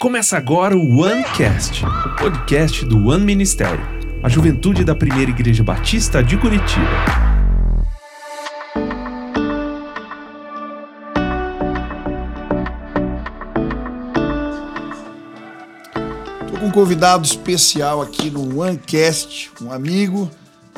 [0.00, 3.84] Começa agora o OneCast, o podcast do One Ministério,
[4.24, 6.84] a juventude da primeira igreja batista de Curitiba.
[16.44, 20.28] Estou com um convidado especial aqui no OneCast, um amigo,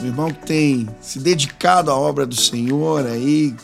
[0.00, 3.54] um irmão que tem se dedicado à obra do Senhor aí,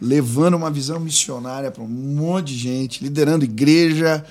[0.00, 4.24] levando uma visão missionária para um monte de gente, liderando igreja.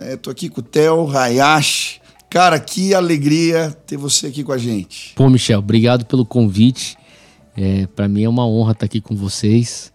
[0.00, 2.00] Estou aqui com o Theo Hayashi.
[2.30, 5.12] Cara, que alegria ter você aqui com a gente.
[5.16, 6.96] Pô, Michel, obrigado pelo convite.
[7.56, 9.92] É, para mim é uma honra estar aqui com vocês.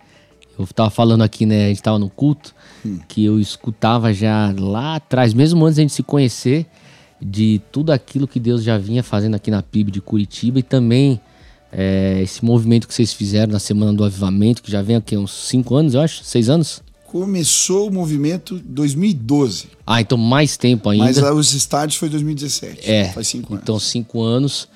[0.57, 1.65] Eu estava falando aqui, né?
[1.65, 2.53] A gente estava no culto,
[2.85, 2.99] hum.
[3.07, 6.65] que eu escutava já lá atrás, mesmo antes de a gente se conhecer,
[7.21, 11.19] de tudo aquilo que Deus já vinha fazendo aqui na PIB de Curitiba e também
[11.71, 15.31] é, esse movimento que vocês fizeram na Semana do Avivamento, que já vem aqui uns
[15.31, 16.82] cinco anos, eu acho, seis anos?
[17.13, 19.67] Começou o movimento em 2012.
[19.85, 21.05] Ah, então mais tempo ainda.
[21.05, 22.89] Mas os estádios foi 2017.
[22.89, 23.09] É.
[23.09, 23.61] Faz cinco anos.
[23.61, 24.67] Então, cinco anos.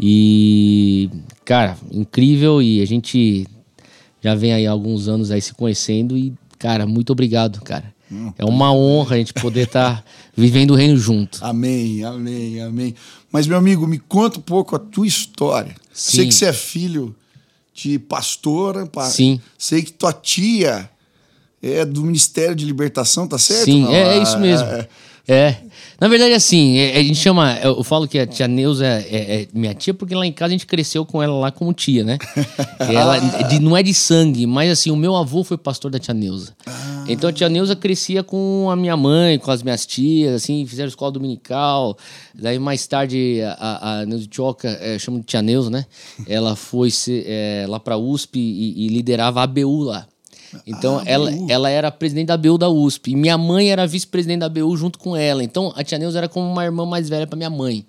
[0.00, 1.10] E,
[1.44, 2.62] cara, incrível.
[2.62, 3.46] E a gente
[4.22, 6.16] já vem aí há alguns anos aí se conhecendo.
[6.16, 7.92] E, cara, muito obrigado, cara.
[8.10, 10.04] Hum, é uma honra a gente poder estar tá
[10.34, 11.44] vivendo o reino junto.
[11.44, 12.94] Amém, amém, amém.
[13.30, 15.74] Mas, meu amigo, me conta um pouco a tua história.
[15.92, 16.16] Sim.
[16.16, 17.14] Sei que você é filho
[17.74, 18.88] de pastora.
[19.10, 19.38] Sim.
[19.58, 20.88] Sei que tua tia
[21.72, 23.64] é do Ministério de Libertação, tá certo?
[23.64, 24.66] Sim, é, é, isso mesmo.
[24.68, 24.88] É,
[25.26, 25.56] é.
[25.98, 27.56] Na verdade, assim, é, a gente chama.
[27.62, 30.48] Eu falo que a tia Neuza é, é, é, minha tia, porque lá em casa
[30.48, 32.18] a gente cresceu com ela lá como tia, né?
[32.78, 36.12] ela de, não é de sangue, mas assim, o meu avô foi pastor da tia
[36.12, 36.54] Neuza.
[36.66, 37.04] Ah.
[37.08, 40.88] Então a tia Neuza crescia com a minha mãe, com as minhas tias, assim, fizeram
[40.88, 41.96] escola dominical.
[42.34, 45.86] Daí mais tarde a, a Neuza Tioca, é, chama de tia Neuza, né?
[46.26, 50.06] Ela foi é, lá pra USP e, e liderava a ABU lá.
[50.66, 53.12] Então, ah, ela, ela era presidente da BU da USP.
[53.12, 55.42] E minha mãe era vice-presidente da BU junto com ela.
[55.42, 57.84] Então, a tia Neuza era como uma irmã mais velha para minha mãe.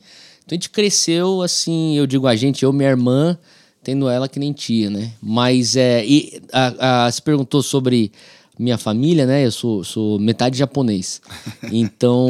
[0.46, 3.38] Então, a gente cresceu assim, eu digo a gente, eu, minha irmã,
[3.84, 5.12] tendo ela que nem tia, né?
[5.22, 8.12] Mas, é, e a, a, se perguntou sobre
[8.58, 9.46] minha família, né?
[9.46, 11.22] Eu sou, sou metade japonês.
[11.72, 12.30] Então,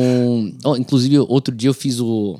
[0.78, 2.40] inclusive, outro dia eu fiz o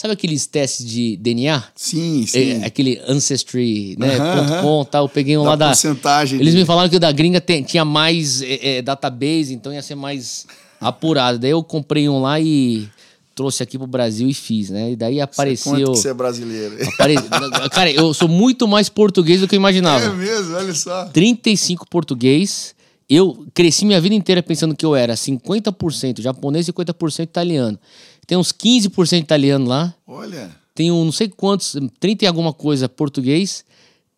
[0.00, 1.62] Sabe aqueles testes de DNA?
[1.76, 2.62] Sim, sim.
[2.62, 4.16] É, aquele Ancestry, né?
[4.16, 5.04] Uhum, .com, tal.
[5.04, 5.66] Eu peguei um da lá da.
[5.66, 9.70] Porcentagem Eles me falaram que o da gringa tem, tinha mais é, é, database, então
[9.70, 10.46] ia ser mais
[10.80, 11.38] apurado.
[11.38, 12.88] Daí eu comprei um lá e
[13.34, 14.92] trouxe aqui pro Brasil e fiz, né?
[14.92, 15.74] E daí apareceu.
[15.74, 16.78] Você, que você é brasileiro.
[16.94, 17.16] Apare...
[17.68, 20.06] Cara, eu sou muito mais português do que eu imaginava.
[20.06, 21.04] É mesmo, olha só.
[21.12, 22.74] 35 português.
[23.06, 27.78] Eu cresci minha vida inteira pensando que eu era 50% japonês e 50% italiano.
[28.26, 29.94] Tem uns 15% italiano lá.
[30.06, 30.50] Olha.
[30.74, 33.64] Tem um, não sei quantos, 30 e alguma coisa português.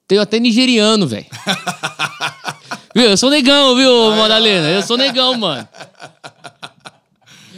[0.07, 1.27] Tem até nigeriano, velho.
[2.95, 3.11] viu?
[3.11, 4.71] Eu sou negão, viu, Madalena?
[4.71, 5.67] Eu sou negão, mano.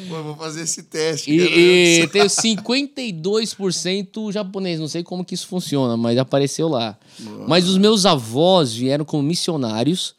[0.09, 1.31] Pô, vou fazer esse teste.
[1.31, 4.79] E, e tenho 52% japonês.
[4.79, 6.97] Não sei como que isso funciona, mas apareceu lá.
[7.19, 7.49] Boa.
[7.49, 10.15] Mas os meus avós vieram como missionários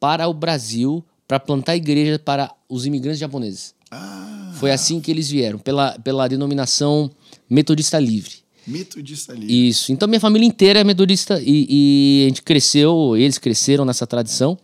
[0.00, 3.74] para o Brasil para plantar igreja para os imigrantes japoneses.
[3.90, 4.37] Ah.
[4.58, 7.10] Foi assim que eles vieram, pela, pela denominação
[7.48, 8.36] Metodista Livre.
[8.66, 9.68] Metodista Livre.
[9.68, 9.92] Isso.
[9.92, 14.58] Então minha família inteira é metodista e, e a gente cresceu, eles cresceram nessa tradição.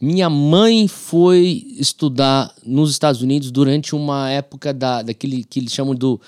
[0.00, 5.94] Minha mãe foi estudar nos Estados Unidos durante uma época da, daquele que eles chamam
[5.94, 6.20] do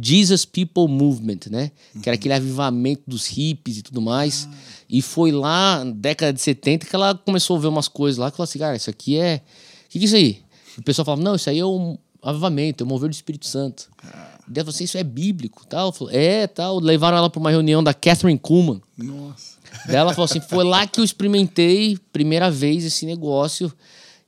[0.00, 1.70] Jesus People Movement, né?
[1.94, 2.00] Uhum.
[2.00, 4.48] Que era aquele avivamento dos hippies e tudo mais.
[4.50, 4.56] Ah.
[4.88, 8.30] E foi lá, na década de 70, que ela começou a ver umas coisas lá,
[8.30, 9.42] que falou assim, cara, isso aqui é...
[9.86, 10.38] O que, que é isso aí?
[10.78, 13.90] O pessoal falava, não, isso aí é um avivamento, é o mover do Espírito Santo.
[14.04, 14.32] Ah.
[14.46, 15.92] Daí assim, isso é bíblico, tal.
[15.92, 16.78] Falou, é, tal.
[16.78, 18.80] Levaram ela para uma reunião da Catherine Kuhlman.
[18.96, 19.58] Nossa.
[19.86, 23.72] Daí ela falou assim, foi lá que eu experimentei primeira vez esse negócio.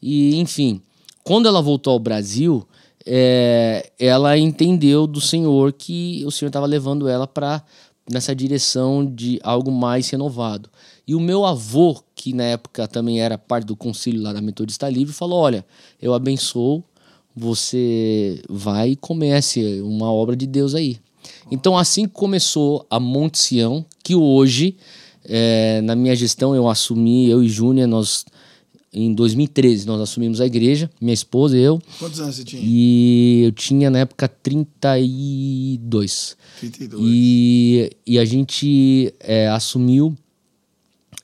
[0.01, 0.81] E, enfim,
[1.23, 2.67] quando ela voltou ao Brasil,
[3.05, 7.63] é, ela entendeu do Senhor que o Senhor estava levando ela para
[8.11, 10.71] nessa direção de algo mais renovado.
[11.07, 14.89] E o meu avô, que na época também era parte do concílio lá da Metodista
[14.89, 15.65] Livre, falou: Olha,
[16.01, 16.83] eu abençoo,
[17.35, 20.99] você vai e comece uma obra de Deus aí.
[21.51, 24.77] Então, assim começou a Monte Sião, que hoje,
[25.25, 28.25] é, na minha gestão, eu assumi, eu e Júnior, nós
[28.97, 31.83] em 2013 nós assumimos a igreja, minha esposa e eu.
[31.99, 32.63] Quantos anos você tinha?
[32.65, 36.37] E eu tinha na época 32.
[36.61, 37.03] 32.
[37.05, 40.15] E, e a gente é, assumiu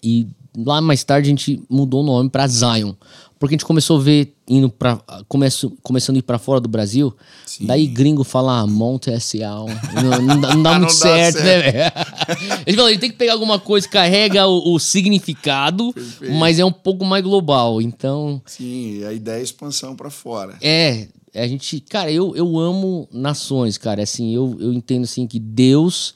[0.02, 2.92] e lá mais tarde a gente mudou o nome para Zion.
[3.40, 4.96] Porque a gente começou a ver indo para
[5.26, 7.16] começo, começando a ir para fora do Brasil.
[7.46, 7.64] Sim.
[7.64, 9.48] Daí gringo fala ah, Monte S.A.
[9.48, 11.86] Não, não, dá, não dá muito não certo, dá certo, né?
[11.86, 15.90] a gente falou, a gente tem que pegar alguma coisa que carrega o, o significado,
[15.94, 16.34] Perfeito.
[16.34, 17.80] mas é um pouco mais global.
[17.80, 18.42] Então.
[18.44, 20.58] Sim, a ideia é expansão para fora.
[20.60, 21.08] É.
[21.34, 24.02] A gente, cara, eu, eu amo nações, cara.
[24.02, 26.14] Assim, eu, eu entendo assim que Deus,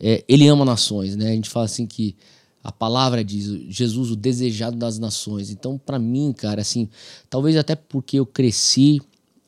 [0.00, 1.32] é, ele ama nações, né?
[1.32, 2.16] A gente fala assim que
[2.62, 5.50] a palavra diz Jesus, o desejado das nações.
[5.50, 6.88] Então, para mim, cara, assim,
[7.28, 9.00] talvez até porque eu cresci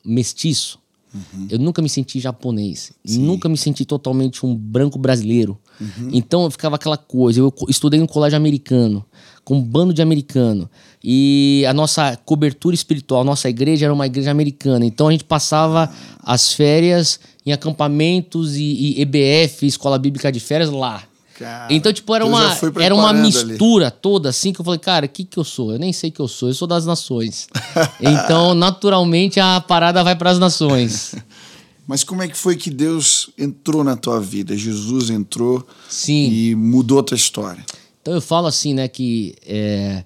[0.03, 0.79] mestiço,
[1.13, 1.47] uhum.
[1.49, 3.21] eu nunca me senti japonês, Sim.
[3.21, 5.57] nunca me senti totalmente um branco brasileiro.
[5.79, 6.09] Uhum.
[6.11, 7.39] Então, ficava aquela coisa.
[7.39, 9.05] Eu estudei no colégio americano,
[9.43, 10.69] com um bando de americano.
[11.03, 14.85] E a nossa cobertura espiritual, nossa igreja era uma igreja americana.
[14.85, 15.89] Então, a gente passava
[16.21, 21.03] as férias em acampamentos e, e EBF, Escola Bíblica de Férias, lá.
[21.37, 23.95] Cara, então, tipo, era uma, era uma mistura ali.
[24.01, 25.73] toda, assim, que eu falei, cara, o que que eu sou?
[25.73, 27.49] Eu nem sei que eu sou, eu sou das nações.
[27.99, 31.13] então, naturalmente, a parada vai para as nações.
[31.85, 34.57] Mas como é que foi que Deus entrou na tua vida?
[34.57, 36.29] Jesus entrou Sim.
[36.31, 37.63] e mudou a tua história.
[38.01, 40.05] Então, eu falo assim, né, que é,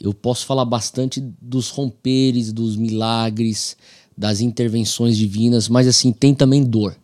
[0.00, 3.76] eu posso falar bastante dos romperes, dos milagres,
[4.18, 6.96] das intervenções divinas, mas, assim, tem também dor.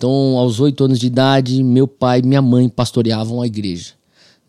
[0.00, 3.90] Então, aos oito anos de idade, meu pai e minha mãe pastoreavam a igreja.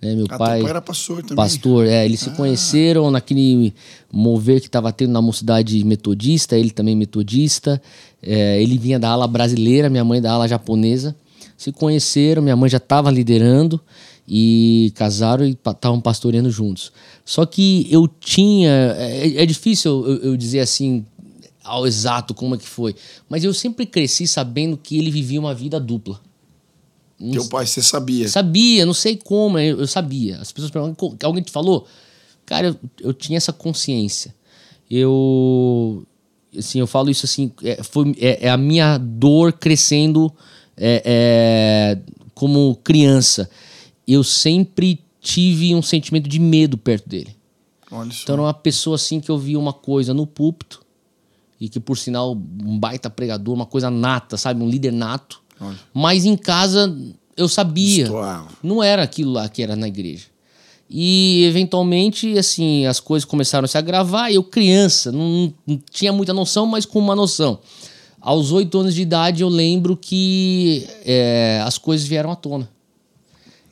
[0.01, 0.15] Né?
[0.15, 1.36] Meu ah, pai, pai era pastor também.
[1.36, 2.06] Pastor, é.
[2.06, 2.30] Eles ah.
[2.30, 3.74] se conheceram naquele
[4.09, 7.81] mover que estava tendo na mocidade metodista, ele também metodista.
[8.24, 11.13] É, ele vinha da ala brasileira, minha mãe da ala japonesa.
[11.57, 13.77] Se conheceram, minha mãe já estava liderando
[14.25, 16.94] e casaram e estavam pastoreando juntos.
[17.25, 18.95] Só que eu tinha.
[18.97, 21.06] É, é difícil eu, eu dizer assim,
[21.63, 22.95] ao exato como é que foi.
[23.29, 26.19] Mas eu sempre cresci sabendo que ele vivia uma vida dupla.
[27.31, 28.27] Teu pai, você sabia?
[28.27, 30.39] Sabia, não sei como, eu, sabia.
[30.39, 31.87] As pessoas perguntam, alguém te falou?
[32.45, 34.33] Cara, eu, eu tinha essa consciência.
[34.89, 36.05] Eu,
[36.57, 40.33] assim, eu falo isso assim, é, foi, é, é a minha dor crescendo
[40.75, 43.47] é, é, como criança.
[44.07, 47.35] Eu sempre tive um sentimento de medo perto dele.
[48.23, 50.81] Então era uma pessoa assim que eu via uma coisa no púlpito
[51.61, 55.39] e que por sinal um baita pregador, uma coisa nata, sabe, um líder nato.
[55.59, 55.77] Olha.
[55.93, 56.97] Mas em casa
[57.37, 58.07] eu sabia,
[58.63, 60.25] não era aquilo lá que era na igreja.
[60.89, 64.31] E eventualmente, assim, as coisas começaram a se agravar.
[64.31, 67.59] Eu, criança, não, não tinha muita noção, mas com uma noção.
[68.19, 72.67] Aos oito anos de idade, eu lembro que é, as coisas vieram à tona.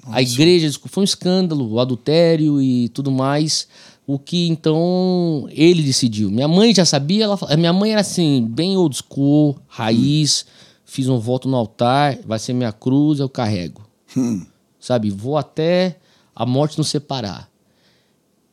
[0.05, 0.17] Nossa.
[0.17, 3.67] A igreja foi um escândalo, o adultério e tudo mais
[4.11, 6.31] o que então ele decidiu.
[6.31, 10.51] Minha mãe já sabia, ela, minha mãe era assim, bem old school, raiz, hum.
[10.83, 13.87] fiz um voto no altar, vai ser minha cruz, eu carrego.
[14.17, 14.43] Hum.
[14.79, 15.97] Sabe, vou até
[16.35, 17.51] a morte nos separar.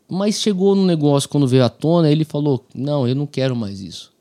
[0.07, 3.81] Mas chegou no negócio quando veio à tona, ele falou: "Não, eu não quero mais
[3.81, 4.13] isso".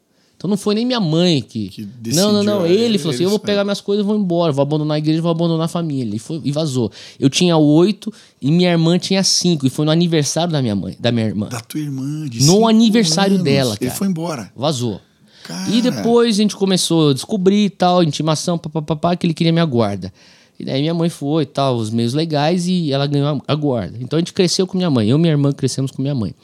[0.46, 1.70] Então não foi nem minha mãe que.
[1.70, 2.66] que decidiu, não, não, não.
[2.68, 4.98] Ele, ele falou assim: eu vou pegar minhas coisas e vou embora, vou abandonar a
[5.00, 6.16] igreja, vou abandonar a família.
[6.16, 6.92] E, foi, e vazou.
[7.20, 9.66] Eu tinha oito e minha irmã tinha cinco.
[9.66, 11.50] E foi no aniversário da minha mãe, da minha irmã.
[11.50, 13.44] Da tua irmã, de No aniversário anos.
[13.44, 13.86] dela, cara.
[13.86, 14.52] Ele foi embora.
[14.56, 15.02] Vazou.
[15.46, 15.68] Cara.
[15.72, 20.14] E depois a gente começou a descobrir tal, intimação, papapá, que ele queria minha guarda.
[20.60, 23.98] E daí minha mãe foi e tal, os meios legais, e ela ganhou a guarda.
[24.00, 25.10] Então a gente cresceu com minha mãe.
[25.10, 26.36] Eu e minha irmã crescemos com minha mãe.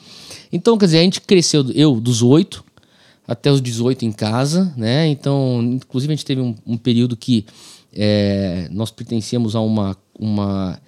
[0.52, 2.64] Então, quer dizer, a gente cresceu, eu dos oito,
[3.26, 5.06] até os 18 em casa, né?
[5.08, 7.46] Então, inclusive a gente teve um, um período que
[7.94, 10.80] é, nós pertencíamos a uma, uma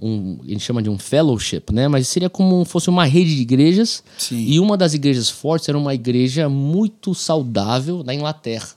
[0.00, 1.88] um, a gente chama de um fellowship, né?
[1.88, 4.02] Mas seria como fosse uma rede de igrejas.
[4.18, 4.36] Sim.
[4.36, 8.68] E uma das igrejas fortes era uma igreja muito saudável da Inglaterra.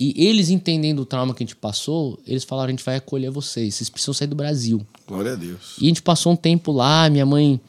[0.00, 3.30] E eles entendendo o trauma que a gente passou, eles falaram: a gente vai acolher
[3.30, 4.80] vocês, vocês precisam sair do Brasil.
[5.06, 5.76] Glória a Deus.
[5.78, 7.60] E a gente passou um tempo lá, minha mãe.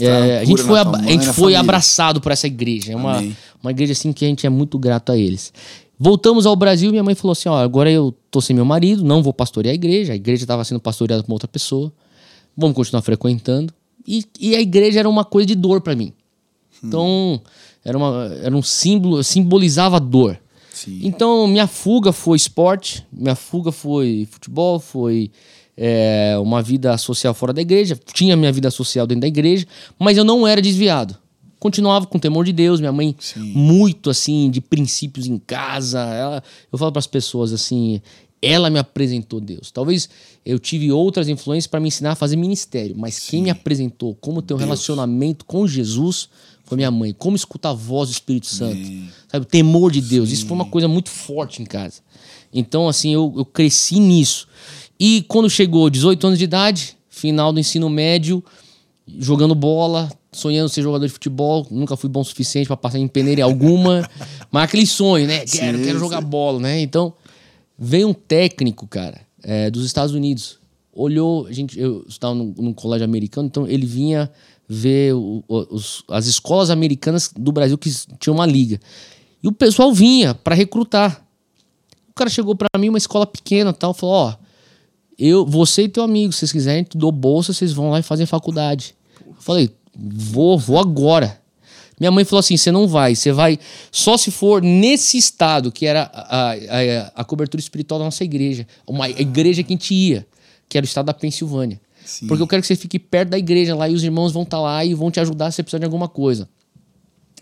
[0.00, 2.92] É, a gente foi, a, gente foi abraçado por essa igreja.
[2.92, 3.22] É uma,
[3.62, 5.52] uma igreja assim que a gente é muito grato a eles.
[5.96, 9.22] Voltamos ao Brasil, minha mãe falou assim: ó, agora eu tô sem meu marido, não
[9.22, 10.12] vou pastorear a igreja.
[10.12, 11.92] A igreja estava sendo pastoreada por outra pessoa.
[12.56, 13.72] Vamos continuar frequentando.
[14.04, 16.12] E, e a igreja era uma coisa de dor para mim.
[16.82, 16.88] Hum.
[16.88, 17.40] Então,
[17.84, 20.36] era, uma, era um símbolo, simbolizava dor.
[20.86, 21.00] Sim.
[21.02, 25.32] Então, minha fuga foi esporte, minha fuga foi futebol, foi
[25.76, 27.98] é, uma vida social fora da igreja.
[28.14, 29.66] Tinha minha vida social dentro da igreja,
[29.98, 31.18] mas eu não era desviado.
[31.58, 33.40] Continuava com temor de Deus, minha mãe Sim.
[33.40, 36.00] muito assim, de princípios em casa.
[36.00, 38.00] Ela, eu falo para as pessoas assim,
[38.40, 39.72] ela me apresentou Deus.
[39.72, 40.08] Talvez
[40.44, 43.30] eu tive outras influências para me ensinar a fazer ministério, mas Sim.
[43.30, 44.68] quem me apresentou como ter um Deus.
[44.68, 46.28] relacionamento com Jesus
[46.66, 47.14] foi minha mãe.
[47.16, 48.78] Como escutar a voz do Espírito Santo.
[49.28, 50.28] Sabe, o temor de Deus.
[50.28, 50.34] Sim.
[50.34, 52.02] Isso foi uma coisa muito forte em casa.
[52.52, 54.48] Então, assim, eu, eu cresci nisso.
[54.98, 58.42] E quando chegou 18 anos de idade, final do ensino médio,
[59.18, 63.08] jogando bola, sonhando ser jogador de futebol, nunca fui bom o suficiente para passar em
[63.08, 64.08] peneira alguma,
[64.50, 65.40] mas aquele sonho, né?
[65.46, 66.80] Quero, sim, quero jogar bola, né?
[66.80, 67.14] Então,
[67.78, 70.58] veio um técnico, cara, é, dos Estados Unidos,
[70.92, 74.30] olhou, a gente, eu estava num, num colégio americano, então ele vinha
[74.68, 78.80] ver o, os, as escolas americanas do Brasil que tinham uma liga.
[79.42, 81.24] E o pessoal vinha para recrutar.
[82.08, 84.34] O cara chegou para mim, uma escola pequena tal, falou: Ó,
[85.18, 88.02] eu, você e teu amigo, se vocês quiserem, te dou bolsa, vocês vão lá e
[88.02, 88.94] fazem faculdade.
[89.26, 91.40] Eu falei: Vou, vou agora.
[91.98, 93.58] Minha mãe falou assim: você não vai, você vai
[93.90, 98.66] só se for nesse estado, que era a, a, a cobertura espiritual da nossa igreja,
[98.86, 100.26] uma igreja que a gente ia,
[100.68, 101.80] que era o estado da Pensilvânia.
[102.06, 102.26] Sim.
[102.26, 104.56] Porque eu quero que você fique perto da igreja lá e os irmãos vão estar
[104.58, 106.48] tá lá e vão te ajudar se você precisar de alguma coisa.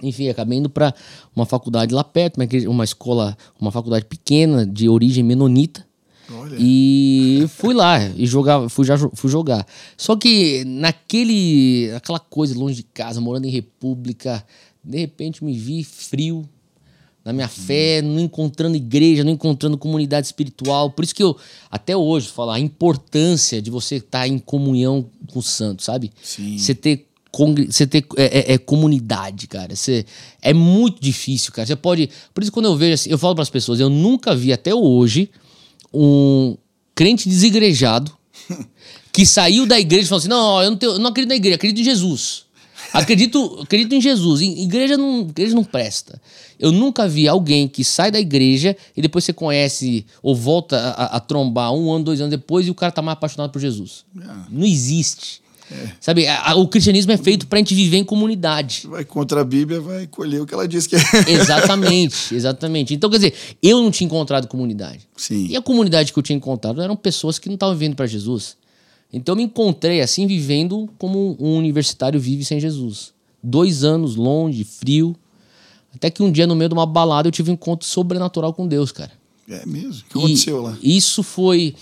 [0.03, 0.93] Enfim, acabei indo para
[1.37, 5.87] uma faculdade lá perto, uma, uma escola, uma faculdade pequena de origem menonita.
[6.33, 6.57] Olha.
[6.59, 9.67] E fui lá e jogar, fui, já, fui jogar.
[9.97, 14.45] Só que naquele, aquela coisa longe de casa, morando em república,
[14.83, 16.49] de repente me vi frio
[17.25, 20.91] na minha fé, não encontrando igreja, não encontrando comunidade espiritual.
[20.91, 21.37] Por isso que eu,
[21.71, 26.13] até hoje, falo a importância de você estar tá em comunhão com o santo, sabe?
[26.23, 26.59] Sim.
[26.59, 27.09] Você ter
[27.67, 29.75] você ter é, é, é, comunidade, cara.
[29.75, 30.07] Você,
[30.41, 31.67] é muito difícil, cara.
[31.67, 32.09] Você pode.
[32.33, 34.73] Por isso, quando eu vejo assim, eu falo para as pessoas, eu nunca vi até
[34.73, 35.29] hoje
[35.93, 36.57] um
[36.95, 38.17] crente desigrejado
[39.13, 41.37] que saiu da igreja e falou assim: não, eu não, tenho, eu não acredito na
[41.37, 42.44] igreja, acredito em Jesus.
[43.01, 44.41] Acredito, acredito em Jesus.
[44.41, 46.21] Igreja não, igreja não presta.
[46.59, 51.17] Eu nunca vi alguém que sai da igreja e depois você conhece ou volta a,
[51.17, 54.05] a trombar um ano, dois anos depois e o cara tá mais apaixonado por Jesus.
[54.19, 54.27] É.
[54.51, 55.43] Não existe.
[55.71, 55.89] É.
[56.01, 58.87] Sabe, a, o cristianismo é feito pra gente viver em comunidade.
[58.87, 61.01] Vai contra a Bíblia, vai colher o que ela diz que é.
[61.27, 62.95] Exatamente, exatamente.
[62.95, 65.01] Então, quer dizer, eu não tinha encontrado comunidade.
[65.17, 65.47] Sim.
[65.49, 68.57] E a comunidade que eu tinha encontrado eram pessoas que não estavam vivendo para Jesus.
[69.17, 73.13] Então, eu me encontrei assim, vivendo como um universitário vive sem Jesus.
[73.43, 75.15] Dois anos longe, frio.
[75.95, 78.67] Até que um dia, no meio de uma balada, eu tive um encontro sobrenatural com
[78.67, 79.13] Deus, cara.
[79.49, 80.03] É mesmo?
[80.03, 80.77] O que aconteceu lá?
[80.83, 81.77] Isso foi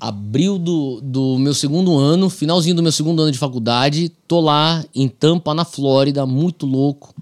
[0.00, 4.84] abril do, do meu segundo ano, finalzinho do meu segundo ano de faculdade, tô lá
[4.94, 7.14] em Tampa, na Flórida, muito louco.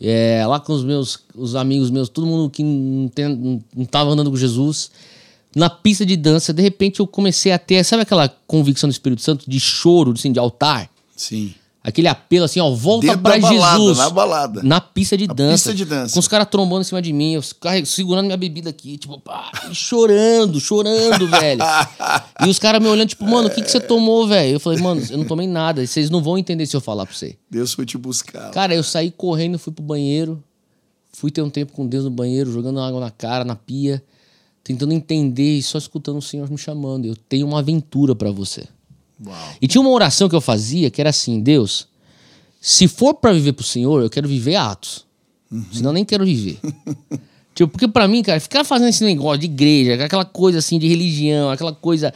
[0.00, 4.10] É, lá com os meus os amigos meus, todo mundo que não, tem, não tava
[4.10, 4.90] andando com Jesus.
[5.54, 9.22] Na pista de dança, de repente eu comecei a ter, sabe aquela convicção do Espírito
[9.22, 10.88] Santo de choro, assim, de altar?
[11.16, 11.54] Sim.
[11.84, 13.98] Aquele apelo assim, ó, volta para Jesus.
[13.98, 14.62] Na balada.
[14.62, 15.70] Na pista de na dança.
[15.70, 16.14] Pista de dança.
[16.14, 17.42] Com os caras trombando em cima de mim, eu
[17.84, 21.60] segurando minha bebida aqui, tipo, pá, chorando, chorando, velho.
[22.46, 24.54] E os caras me olhando, tipo, mano, o que, que você tomou, velho?
[24.54, 25.84] Eu falei, mano, eu não tomei nada.
[25.84, 27.36] Vocês não vão entender se eu falar pra você.
[27.50, 28.52] Deus foi te buscar.
[28.52, 30.42] Cara, eu saí correndo, fui pro banheiro.
[31.12, 34.02] Fui ter um tempo com Deus no banheiro, jogando água na cara, na pia.
[34.64, 37.06] Tentando entender e só escutando o Senhor me chamando.
[37.06, 38.64] Eu tenho uma aventura para você.
[39.24, 39.36] Uau.
[39.60, 41.88] E tinha uma oração que eu fazia que era assim: Deus,
[42.60, 45.04] se for para viver pro Senhor, eu quero viver atos.
[45.50, 45.64] Uhum.
[45.72, 46.58] Senão eu nem quero viver.
[47.54, 50.86] tipo, porque para mim, cara, ficar fazendo esse negócio de igreja, aquela coisa assim de
[50.86, 52.14] religião, aquela coisa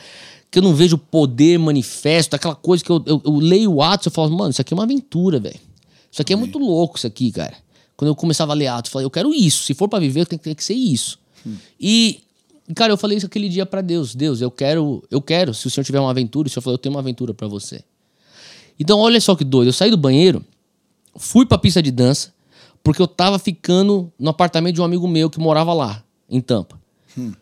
[0.50, 4.12] que eu não vejo poder manifesto, aquela coisa que eu, eu, eu leio Atos, eu
[4.12, 5.60] falo, mano, isso aqui é uma aventura, velho.
[6.10, 7.54] Isso aqui é muito louco, isso aqui, cara.
[7.96, 9.64] Quando eu começava a ler Atos, eu falei, eu quero isso.
[9.64, 11.18] Se for para viver, tem, tem que ser isso.
[11.46, 11.56] Hum.
[11.78, 12.20] E
[12.75, 14.14] Cara, eu falei isso aquele dia para Deus.
[14.14, 16.78] Deus, eu quero, eu quero, se o Senhor tiver uma aventura, o Senhor falou, eu
[16.78, 17.82] tenho uma aventura para você.
[18.78, 19.68] Então, olha só que doido.
[19.68, 20.44] Eu saí do banheiro,
[21.16, 22.35] fui pra pista de dança,
[22.82, 26.78] porque eu tava ficando no apartamento de um amigo meu que morava lá, em Tampa.
[27.16, 27.32] Hum.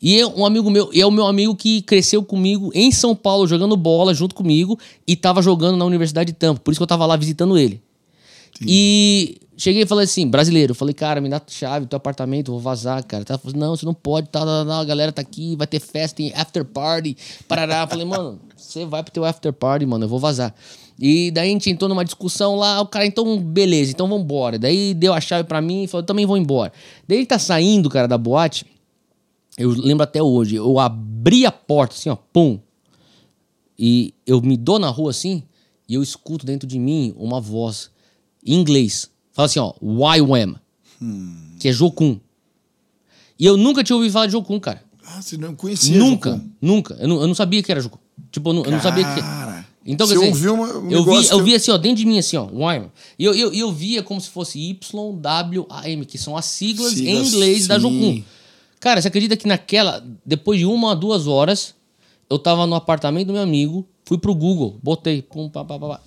[0.00, 3.46] E é um amigo meu, é o meu amigo que cresceu comigo em São Paulo,
[3.46, 6.60] jogando bola junto comigo, e tava jogando na Universidade de Tampa.
[6.60, 7.82] Por isso que eu tava lá visitando ele.
[8.60, 12.52] E cheguei e falei assim, brasileiro, falei, cara, me dá a chave do teu apartamento,
[12.52, 13.24] vou vazar, cara.
[13.24, 16.32] Tá, não, você não pode, tá, tá, a galera tá aqui, vai ter festa, tem
[16.34, 17.16] after party,
[17.48, 17.86] parará.
[17.86, 20.54] falei, mano, você vai pro teu after party, mano, eu vou vazar.
[20.98, 24.58] E daí a gente entrou numa discussão lá, o cara, então, beleza, então vambora.
[24.58, 26.72] Daí deu a chave para mim e falou, também vou embora.
[27.06, 28.64] Daí ele tá saindo, cara, da boate,
[29.58, 32.58] eu lembro até hoje, eu abri a porta assim, ó, pum.
[33.76, 35.42] E eu me dou na rua assim,
[35.88, 37.90] e eu escuto dentro de mim uma voz
[38.44, 39.10] em inglês.
[39.32, 40.56] Fala assim, ó, YWAM,
[41.00, 41.56] hum.
[41.58, 42.18] que é Jokun.
[43.38, 44.82] E eu nunca tinha ouvido falar de Jokun, cara.
[45.06, 46.50] Ah, você não conhecia Nunca, Jokun.
[46.60, 46.94] nunca.
[46.94, 47.98] Eu não, eu não sabia que era Jokun.
[48.30, 49.20] Tipo, eu não, eu não sabia que...
[49.86, 52.06] Então, Você quer dizer, ouviu uma, um eu, vi, eu vi assim, ó, dentro de
[52.06, 52.90] mim, assim, ó, Wyman.
[53.18, 57.26] E eu, eu, eu via como se fosse YWAM, que são as siglas, siglas em
[57.26, 57.68] inglês sim.
[57.68, 58.22] da Jokun.
[58.80, 61.74] Cara, você acredita que naquela, depois de uma, duas horas,
[62.30, 66.00] eu tava no apartamento do meu amigo, fui pro Google, botei, pum, pá, pá, pá,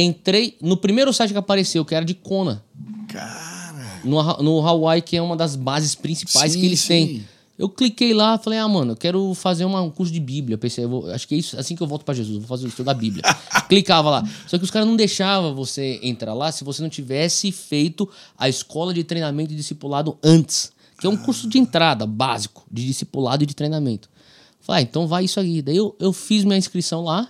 [0.00, 2.62] Entrei no primeiro site que apareceu, que era de Kona.
[3.08, 4.00] Cara.
[4.04, 6.88] No, no Hawaii, que é uma das bases principais sim, que eles sim.
[6.88, 7.26] têm.
[7.58, 10.56] Eu cliquei lá, falei, ah, mano, eu quero fazer uma, um curso de Bíblia.
[10.56, 12.68] Pensei, vou, acho que é isso, assim que eu volto para Jesus, vou fazer o
[12.68, 13.24] estudo da Bíblia.
[13.68, 14.28] Clicava lá.
[14.46, 18.48] Só que os caras não deixavam você entrar lá se você não tivesse feito a
[18.48, 20.70] escola de treinamento e discipulado antes.
[21.00, 24.08] Que é um curso de entrada básico de discipulado e de treinamento.
[24.60, 25.60] Falei, ah, então vai isso aí.
[25.60, 27.28] Daí eu, eu fiz minha inscrição lá.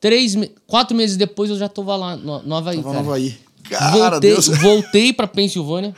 [0.00, 0.34] Três,
[0.66, 2.78] quatro meses depois eu já tava lá no, no Havaí.
[2.78, 3.38] Tava no Havaí.
[3.64, 4.48] Cara, voltei, Deus.
[4.58, 5.94] voltei pra Pensilvânia,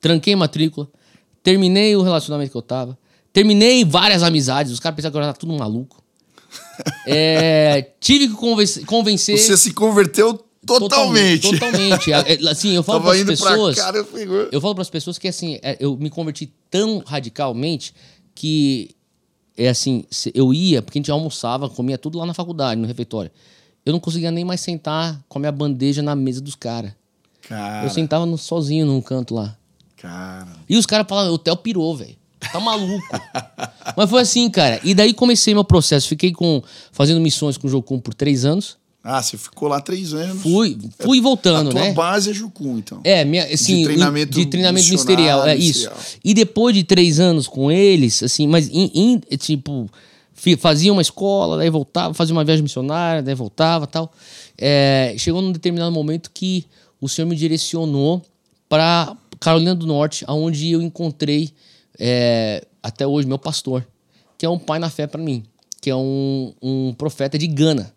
[0.00, 0.88] tranquei matrícula,
[1.42, 2.96] terminei o relacionamento que eu tava,
[3.32, 6.02] terminei várias amizades, os caras pensavam que eu era tudo maluco.
[7.06, 11.50] É, tive que convencer, convencer Você se converteu totalmente.
[11.50, 12.10] Totalmente.
[12.14, 13.74] É, Assim, eu falo Tava para as pessoas.
[13.76, 17.02] pra cá, eu Eu falo para as pessoas que assim, é, eu me converti tão
[17.04, 17.94] radicalmente
[18.34, 18.90] que
[19.56, 23.30] é assim, eu ia, porque a gente almoçava, comia tudo lá na faculdade, no refeitório.
[23.84, 26.92] Eu não conseguia nem mais sentar com a minha bandeja na mesa dos caras.
[27.48, 29.56] Cara, Eu sentava no- sozinho num canto lá.
[29.96, 30.48] cara.
[30.68, 32.16] E os caras falavam, o Theo pirou, velho.
[32.52, 33.06] Tá maluco.
[33.96, 34.80] Mas foi assim, cara.
[34.84, 36.08] E daí comecei meu processo.
[36.08, 38.76] Fiquei com fazendo missões com o Jocum por três anos.
[39.06, 40.42] Ah, você ficou lá três anos.
[40.42, 41.92] Fui, fui voltando, A tua né?
[41.92, 43.00] base é Jucum, então.
[43.04, 45.94] É, minha, assim, De treinamento de treinamento ministerial, é ministerial.
[46.00, 46.18] isso.
[46.24, 49.90] E depois de três anos com eles, assim, mas em, em- tipo,
[50.58, 54.10] fazia uma escola, daí voltava, fazia uma viagem missionária, daí voltava tal.
[54.56, 56.64] É, chegou num determinado momento que
[56.98, 58.22] o Senhor me direcionou
[58.70, 61.50] para Carolina do Norte, aonde eu encontrei
[61.98, 63.86] é, até hoje meu pastor,
[64.38, 65.44] que é um pai na fé para mim,
[65.82, 67.92] que é um, um profeta de Gana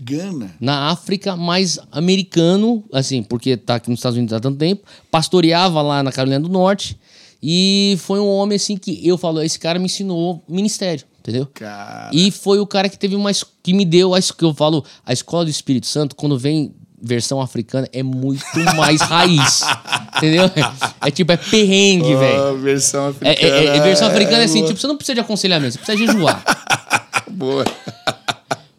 [0.00, 0.54] Gana.
[0.60, 5.82] na África, mais americano, assim, porque tá aqui nos Estados Unidos há tanto tempo, pastoreava
[5.82, 6.98] lá na Carolina do Norte
[7.42, 11.46] e foi um homem assim que eu falo, esse cara me ensinou ministério, entendeu?
[11.54, 12.10] Cara.
[12.12, 14.84] E foi o cara que teve uma es- que me deu a que eu falo,
[15.04, 18.42] a escola do Espírito Santo, quando vem versão africana é muito
[18.74, 19.60] mais raiz.
[20.16, 20.50] entendeu?
[21.00, 22.42] É tipo é perrengue, velho.
[22.42, 23.34] Ah, versão É, africana.
[23.38, 24.68] é- é- é versão africana é assim, boa.
[24.68, 26.42] tipo, você não precisa de aconselhamento, você precisa jejuar.
[27.30, 27.64] Boa.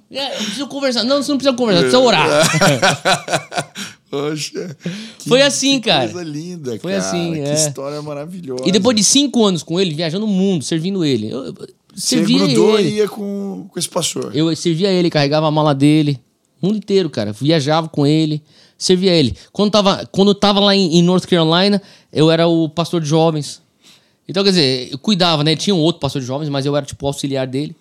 [0.10, 1.04] É, eu preciso conversar.
[1.04, 2.28] Não, você não precisa conversar, precisa orar.
[4.10, 4.76] Poxa.
[5.20, 6.10] que- Foi assim, que cara.
[6.10, 7.04] Coisa linda, Foi cara.
[7.04, 7.54] assim, Que é.
[7.54, 8.64] história maravilhosa.
[8.66, 11.30] E depois de cinco anos com ele, viajando o mundo, servindo ele.
[11.30, 11.54] Eu, eu
[11.94, 12.90] Você servia grudou ele.
[12.90, 14.32] e ia com, com esse pastor.
[14.34, 16.20] Eu servia ele, carregava a mala dele.
[16.62, 17.34] O mundo inteiro, cara.
[17.34, 18.42] Viajava com ele,
[18.78, 19.36] servia ele.
[19.52, 23.08] Quando tava, quando eu tava lá em, em North Carolina, eu era o pastor de
[23.10, 23.62] jovens.
[24.28, 25.56] Então, quer dizer, eu cuidava, né?
[25.56, 27.76] Tinha um outro pastor de jovens, mas eu era tipo o auxiliar dele.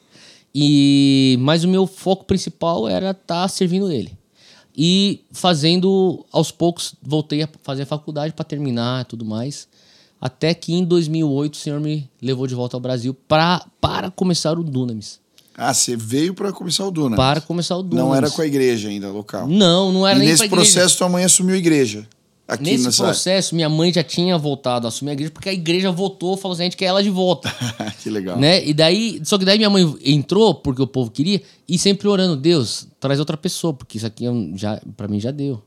[0.58, 4.16] E mas o meu foco principal era estar servindo ele.
[4.74, 9.68] E fazendo aos poucos, voltei a fazer a faculdade para terminar e tudo mais.
[10.18, 14.58] Até que em 2008 o senhor me levou de volta ao Brasil pra, para começar
[14.58, 15.20] o Dunamis.
[15.54, 17.16] Ah, você veio para começar o Duna.
[17.16, 18.08] Para começar o Dunamis.
[18.08, 19.46] Não era com a igreja ainda, local.
[19.46, 22.08] Não, não era e nem nesse processo tua mãe assumiu a igreja.
[22.48, 23.02] Aqui Nesse nessa...
[23.02, 26.54] processo, minha mãe já tinha voltado a assumir a igreja, porque a igreja votou, falou
[26.54, 27.52] assim, a gente quer ela de volta.
[28.00, 28.38] que legal.
[28.38, 28.64] né?
[28.64, 32.36] E daí, só que daí minha mãe entrou, porque o povo queria, e sempre orando,
[32.36, 35.60] Deus, traz outra pessoa, porque isso aqui eu já, pra mim já deu.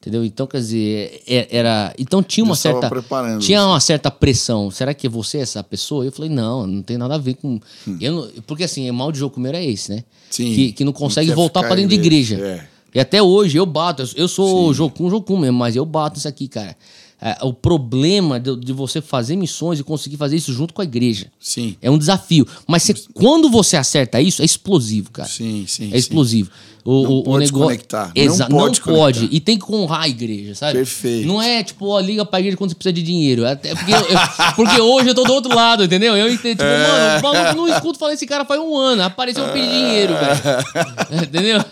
[0.00, 0.24] Entendeu?
[0.24, 1.94] Então, quer dizer, é- era.
[1.96, 2.90] Então tinha uma certa.
[3.38, 4.68] Tinha uma certa pressão.
[4.68, 6.04] Será que você é essa pessoa?
[6.04, 7.60] Eu falei, não, não tem nada a ver com.
[8.00, 9.98] Eu não- porque assim, o mal de jogo meu é esse, né?
[9.98, 10.02] Hum.
[10.28, 10.54] Sim.
[10.56, 12.34] Que, que não consegue quer voltar pra dentro de igreja.
[12.34, 12.68] igreja, é.
[12.94, 14.02] E até hoje eu bato.
[14.16, 16.76] Eu- sou jocum, jocum mesmo, mas eu bato isso aqui, cara.
[17.24, 20.84] É, o problema de, de você fazer missões e conseguir fazer isso junto com a
[20.84, 21.26] igreja.
[21.38, 21.76] Sim.
[21.80, 22.44] É um desafio.
[22.66, 25.28] Mas você- quando você acerta isso, é explosivo, cara.
[25.28, 25.90] Sim, sim.
[25.92, 26.50] É explosivo.
[26.84, 27.44] O, Não o, o pode negócio.
[27.68, 28.06] desconectar.
[28.16, 29.28] Não Exa- pode não pode.
[29.30, 30.72] E tem que honrar a igreja, sabe?
[30.78, 31.28] Perfeito.
[31.28, 33.46] Não é tipo, ó, liga pra igreja quando você precisa de dinheiro.
[33.46, 34.18] Até porque, eu- eu-
[34.56, 36.16] porque hoje eu tô do outro lado, entendeu?
[36.16, 36.56] Eu entendo.
[36.58, 36.88] Tipo, É.
[36.88, 39.00] mano, o maluco não escuto falar esse cara faz um ano.
[39.04, 41.22] Apareceu pedir dinheiro, velho.
[41.22, 41.64] Entendeu?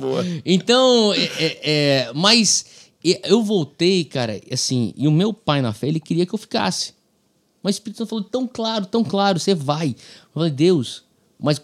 [0.00, 0.24] Boa.
[0.44, 2.64] Então, é, é- é, mas
[3.24, 6.94] eu voltei, cara, assim, e o meu pai na fé, ele queria que eu ficasse.
[7.62, 9.90] Mas o Espírito Santo falou tão claro, tão claro, você vai.
[9.90, 9.94] Eu
[10.34, 11.02] falei, Deus,
[11.38, 11.60] mas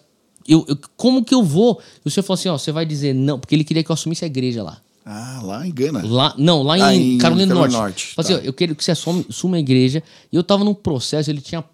[0.46, 1.80] eu, eu- como que eu vou?
[2.04, 3.94] E o senhor falou assim, ó, você vai dizer não, porque ele queria que eu
[3.94, 4.80] assumisse a igreja lá.
[5.08, 6.02] Ah, lá engana.
[6.04, 7.72] Lá, não, lá Ah, em em Carolina do Norte.
[7.72, 8.44] Norte, Falei assim, tá.
[8.44, 10.02] ó, eu quero que você assuma, assuma a igreja.
[10.32, 11.64] E eu tava num processo, ele tinha,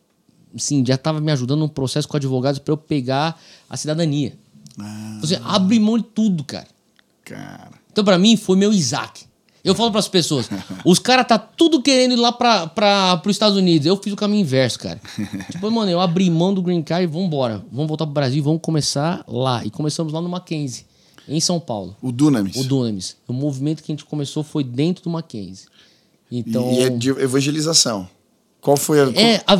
[0.54, 4.34] assim, já tava me ajudando num processo com advogados para eu pegar a cidadania.
[4.78, 6.66] Ah, Você abre mão de tudo, cara.
[7.24, 7.70] cara.
[7.90, 9.24] Então, pra mim, foi meu Isaac.
[9.64, 10.48] Eu falo pras pessoas,
[10.84, 13.86] os caras tá tudo querendo ir lá pra, pros Estados Unidos.
[13.86, 15.00] Eu fiz o caminho inverso, cara.
[15.52, 17.64] tipo, mano, eu abri mão do Green Card e vambora.
[17.70, 19.64] Vamos voltar pro Brasil e vamos começar lá.
[19.64, 20.84] E começamos lá no Mackenzie,
[21.28, 21.96] em São Paulo.
[22.02, 22.56] O Dunamis.
[22.56, 23.16] O Dunamis.
[23.28, 25.66] O movimento que a gente começou foi dentro do Mackenzie.
[26.30, 26.72] Então...
[26.72, 28.08] E é de evangelização.
[28.60, 29.04] Qual foi a.
[29.14, 29.54] É, a,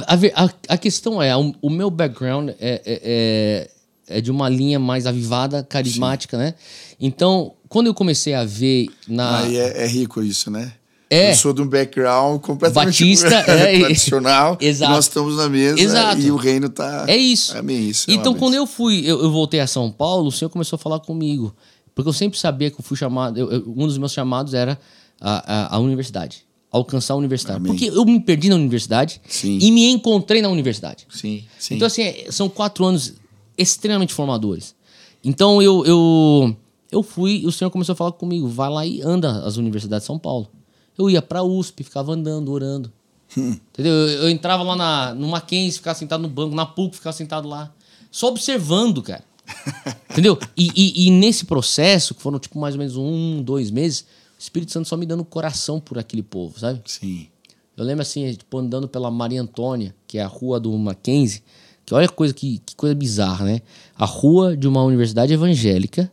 [0.45, 3.71] a- a questão é, o, o meu background é, é, é-
[4.13, 6.55] é de uma linha mais avivada, carismática, né?
[7.01, 9.41] Então, quando eu comecei a ver na...
[9.41, 10.73] Aí é, é rico isso, né?
[11.11, 11.31] É.
[11.33, 14.57] Eu sou de um background completamente Batista, é, tradicional.
[14.61, 14.93] exato.
[14.93, 16.21] Nós estamos na mesa Exato.
[16.23, 17.05] e o reino tá.
[17.07, 17.57] É isso.
[17.59, 18.11] Amém, isso.
[18.11, 20.77] é então, uma quando eu fui, eu, eu voltei a São Paulo, o senhor começou
[20.77, 21.55] a falar comigo.
[21.95, 24.79] Porque eu sempre sabia que eu fui chamado, eu- eu- um dos meus chamados era
[25.21, 26.47] a, a, a universidade.
[26.71, 27.59] Alcançar a universidade.
[27.59, 27.71] Amém.
[27.73, 29.59] Porque eu me perdi na universidade Sim.
[29.61, 31.07] e me encontrei na universidade.
[31.11, 31.75] Sim, sim.
[31.75, 33.13] Então, assim, é- são quatro anos
[33.57, 34.75] extremamente formadores.
[35.25, 36.57] Então, eu, eu,
[36.91, 40.05] eu fui e o senhor começou a falar comigo, vai lá e anda as universidades
[40.05, 40.49] de São Paulo.
[40.97, 42.93] Eu ia pra USP, ficava andando, orando.
[43.37, 43.93] Entendeu?
[43.93, 47.49] Eu, eu entrava lá na, no Mackenzie, ficava sentado no banco, na PUC, ficava sentado
[47.49, 47.73] lá.
[48.11, 49.25] Só observando, cara.
[50.11, 50.39] Entendeu?
[50.57, 54.03] E, e, e nesse processo, que foram tipo mais ou menos um, dois meses,
[54.39, 56.83] o Espírito Santo só me dando coração por aquele povo, sabe?
[56.87, 57.29] Sim.
[57.77, 61.43] Eu lembro assim, tipo, andando pela Maria Antônia, que é a rua do Mackenzie,
[61.85, 63.61] que olha que coisa, que, que coisa bizarra, né?
[63.97, 66.11] A rua de uma universidade evangélica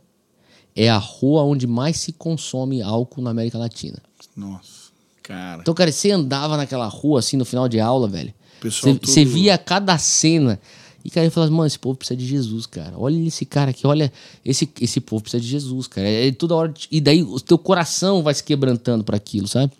[0.74, 3.98] é a rua onde mais se consome álcool na América Latina.
[4.36, 4.90] Nossa.
[5.22, 5.62] Cara.
[5.62, 8.32] Então, cara, você andava naquela rua assim no final de aula, velho.
[8.62, 10.60] Você tudo- via cada cena.
[11.04, 12.92] E, cara, eu falava, mano, esse povo precisa de Jesus, cara.
[12.96, 14.12] Olha esse cara aqui, olha,
[14.44, 16.06] esse, esse povo precisa de Jesus, cara.
[16.06, 16.74] É toda hora.
[16.90, 19.72] E daí o teu coração vai se quebrantando para aquilo, sabe?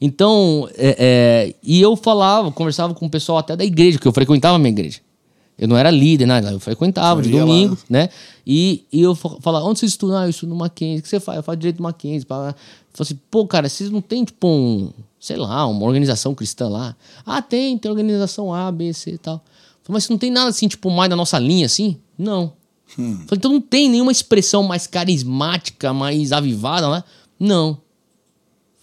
[0.00, 4.12] Então, é, é, e eu falava, conversava com o pessoal até da igreja, porque eu
[4.12, 5.00] frequentava a minha igreja.
[5.58, 7.46] Eu não era líder, nada, eu frequentava de Você ia lá.
[7.46, 8.08] domingo, né?
[8.46, 10.20] E, e eu fa- falava, onde você estuda?
[10.20, 11.00] Ah, eu estudo no Mackenzie.
[11.00, 11.36] O que você faz?
[11.36, 12.20] Eu faço direito no Mackenzie.
[12.20, 12.54] Eu falei
[13.00, 16.94] assim, pô, cara, vocês não tem, tipo, um, sei lá, uma organização cristã lá?
[17.26, 19.34] Ah, tem, tem organização A, B, C e tal.
[19.34, 19.40] Eu
[19.82, 21.96] falei, mas você não tem nada assim, tipo, mais da nossa linha, assim?
[22.16, 22.52] Não.
[22.96, 27.04] Eu Falei, então não tem nenhuma expressão mais carismática, mais avivada lá?
[27.38, 27.70] Não.
[27.70, 27.78] Eu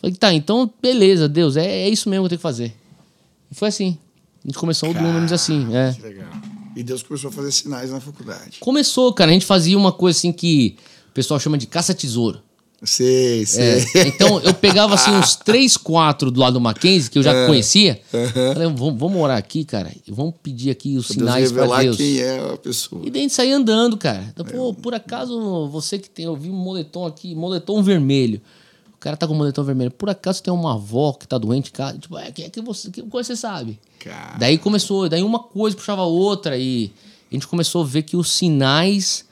[0.01, 2.75] Falei, tá, então beleza, Deus, é, é isso mesmo que eu tenho que fazer.
[3.49, 3.97] E foi assim.
[4.43, 5.93] A gente começou o Dunamis assim, é.
[5.93, 6.27] Que legal.
[6.75, 8.57] E Deus começou a fazer sinais na faculdade.
[8.59, 9.31] Começou, cara.
[9.31, 10.75] A gente fazia uma coisa assim que
[11.09, 12.39] o pessoal chama de caça-tesouro.
[12.83, 13.63] Sei, sei.
[13.95, 17.33] É, então eu pegava assim uns três, quatro do lado do Mackenzie, que eu já
[17.33, 17.47] É.
[17.47, 17.99] conhecia.
[18.53, 19.91] Falei, vamos, vamos orar aqui, cara.
[20.07, 21.97] Vamos pedir aqui os Pra sinais para revelar Deus.
[21.97, 23.01] quem é a pessoa.
[23.05, 24.23] E daí a gente saía andando, cara.
[24.31, 28.39] Então, pô, por acaso você que tem, eu vi um moletom aqui, moletom vermelho.
[29.05, 29.91] O cara tá com moletom vermelho.
[29.91, 31.95] Por acaso tem uma avó que tá doente, cara?
[31.95, 33.79] Tipo, é, quem é que você, que coisa você sabe?
[33.99, 34.35] Cara.
[34.39, 36.91] Daí começou, daí uma coisa puxava a outra e
[37.31, 39.23] a gente começou a ver que os sinais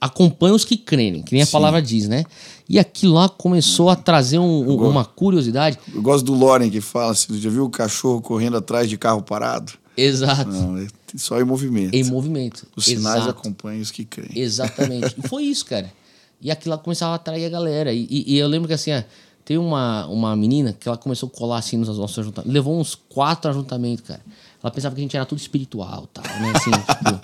[0.00, 2.24] acompanham os que creem, que nem a palavra diz, né?
[2.66, 5.78] E aquilo lá começou a trazer um- um- uma curiosidade.
[5.94, 9.20] Eu gosto do Loren que fala assim: já viu o cachorro correndo atrás de carro
[9.22, 9.72] parado?
[9.94, 10.50] Exato.
[10.50, 11.94] Não, é só em movimento.
[11.94, 12.66] Em movimento.
[12.74, 13.38] Os sinais Exato.
[13.38, 14.30] acompanham os que creem.
[14.34, 15.14] Exatamente.
[15.22, 15.92] e foi isso, cara.
[16.40, 17.92] E aquilo começava a atrair a galera.
[17.92, 19.02] E, e- e eu lembro que assim, ó,
[19.44, 22.52] tem uma, uma menina que ela começou a colar assim nos nossos ajuntamentos.
[22.52, 24.20] Levou uns quatro ajuntamentos, cara.
[24.62, 26.52] Ela pensava que a gente era tudo espiritual tal, né?
[26.56, 27.20] Assim, tipo,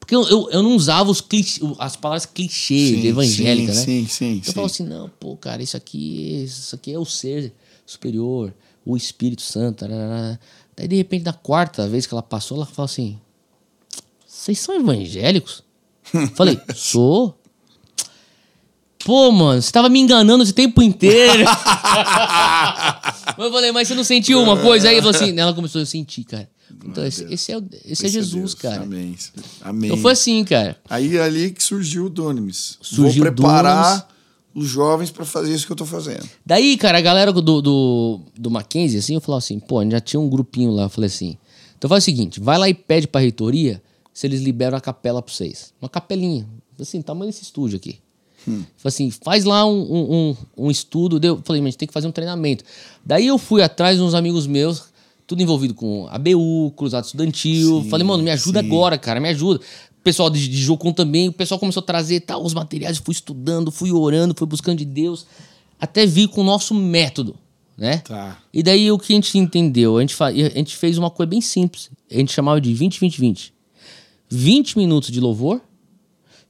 [0.00, 3.84] porque eu, eu, eu não usava os clichê, as palavras clichê de evangélica, sim, né?
[3.84, 4.52] Sim, sim, Eu sim.
[4.52, 7.52] falo assim, não, pô, cara, isso aqui, isso aqui é o ser
[7.86, 8.52] superior,
[8.84, 9.78] o Espírito Santo.
[9.86, 10.38] tarará.
[10.76, 13.16] Daí, de repente, na quarta vez que ela passou, ela falou assim:
[14.26, 15.62] Vocês são evangélicos?
[16.34, 17.38] Falei, sou.
[19.04, 21.42] Pô, mano, você tava me enganando esse tempo inteiro.
[23.38, 24.88] eu falei, mas você não sentiu uma coisa?
[24.88, 26.48] Aí ela falou assim, ela começou a sentir, cara.
[26.84, 28.54] Então, esse, esse é, o- esse é Jesus, Deus.
[28.54, 28.82] cara.
[28.82, 29.16] Amém.
[29.60, 29.90] Amém.
[29.90, 30.76] Então foi assim, cara.
[30.88, 32.78] Aí é ali que surgiu o Dunamis.
[32.80, 34.08] Surgiu Vou o preparar
[34.54, 36.28] os jovens para fazer isso que eu tô fazendo.
[36.44, 40.20] Daí, cara, a galera do, do, do Mackenzie, assim, eu falava assim, pô, já tinha
[40.20, 40.84] um grupinho lá.
[40.84, 41.36] Eu falei assim,
[41.76, 45.22] então faz o seguinte, vai lá e pede pra reitoria se eles liberam a capela
[45.22, 45.72] pra vocês.
[45.80, 46.46] Uma capelinha,
[46.80, 47.98] assim, tamanho desse estúdio aqui.
[48.44, 51.18] Falei assim, faz lá um, um, um, um estudo.
[51.18, 52.64] Deu, falei, mas a gente tem que fazer um treinamento.
[53.04, 54.84] Daí eu fui atrás de uns amigos meus,
[55.26, 57.82] tudo envolvido com ABU, Cruzado Estudantil.
[57.82, 58.66] Sim, falei, mano, me ajuda sim.
[58.66, 59.60] agora, cara, me ajuda.
[59.60, 63.12] O pessoal de, de Jocum também, o pessoal começou a trazer tal, os materiais, fui
[63.12, 65.26] estudando, fui orando, fui buscando de Deus,
[65.80, 67.36] até vir com o nosso método,
[67.76, 67.98] né?
[67.98, 68.38] Tá.
[68.52, 69.98] E daí o que a gente entendeu?
[69.98, 71.88] A gente, a gente fez uma coisa bem simples.
[72.10, 73.52] A gente chamava de 20-20-20.
[74.28, 75.60] 20 minutos de louvor,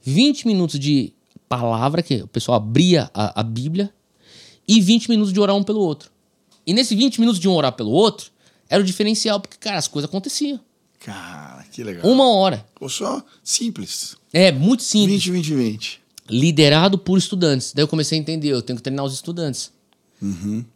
[0.01, 1.13] 20 minutos de
[1.47, 3.91] palavra, que o pessoal abria a, a Bíblia,
[4.67, 6.09] e 20 minutos de orar um pelo outro.
[6.65, 8.31] E nesse 20 minutos de um orar pelo outro,
[8.69, 10.59] era o diferencial, porque, cara, as coisas aconteciam.
[10.99, 12.09] Cara, que legal.
[12.09, 12.65] Uma hora.
[12.79, 14.15] Ou só simples.
[14.31, 15.23] É muito simples.
[15.25, 16.01] 20, 20, 20.
[16.29, 17.73] Liderado por estudantes.
[17.75, 19.71] Daí eu comecei a entender, eu tenho que treinar os estudantes.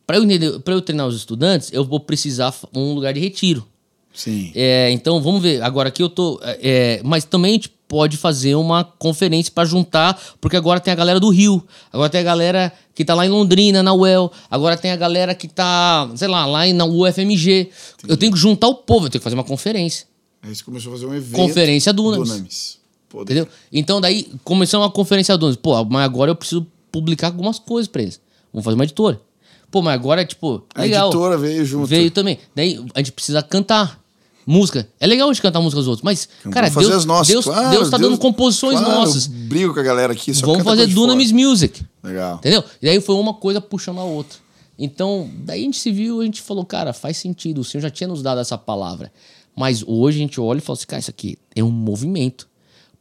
[0.05, 3.65] Para eu, entender- eu treinar os estudantes, eu vou precisar um lugar de retiro.
[4.13, 4.51] Sim.
[4.53, 5.61] É, então vamos ver.
[5.61, 6.39] Agora aqui eu tô.
[6.43, 11.19] é, mas também gente pode fazer uma conferência para juntar, porque agora tem a galera
[11.19, 14.91] do Rio, agora tem a galera que tá lá em Londrina, na UEL, agora tem
[14.91, 17.69] a galera que tá, sei lá, lá na UFMG.
[18.07, 20.05] Eu tenho que juntar o povo, eu tenho que fazer uma conferência.
[20.41, 21.35] Aí você começou a fazer um evento.
[21.35, 22.29] Conferência Dunamis.
[22.29, 22.77] Dunamis.
[23.09, 23.47] Pô, Entendeu?
[23.71, 28.01] Então daí começou uma conferência do Pô, mas agora eu preciso publicar algumas coisas pra
[28.01, 28.19] eles.
[28.51, 29.21] Vamos fazer uma editora.
[29.69, 31.07] Pô, mas agora, tipo, A legal.
[31.09, 31.87] editora veio junto.
[31.87, 32.39] Veio também.
[32.55, 34.01] Daí a gente precisa cantar.
[34.49, 34.87] Música.
[34.97, 37.27] É legal a gente cantar música dos outros, mas, cara, fazer Deus, as nossas.
[37.27, 39.25] Deus, Claro, Deus tá dando composições claro, nossas.
[39.27, 40.33] eu Brigo com a galera aqui.
[40.33, 40.93] Só Vamos fazer de.
[40.93, 41.85] Dunamis Music.
[42.01, 42.37] Legal.
[42.37, 42.63] Entendeu?
[42.81, 44.39] E daí foi uma coisa puxando a outra.
[44.79, 47.59] Então, daí a gente se viu, a gente falou, cara, faz sentido.
[47.59, 49.11] O Senhor já tinha nos dado essa palavra.
[49.53, 52.47] Mas hoje a gente olha e fala assim, cara, isso aqui é um movimento.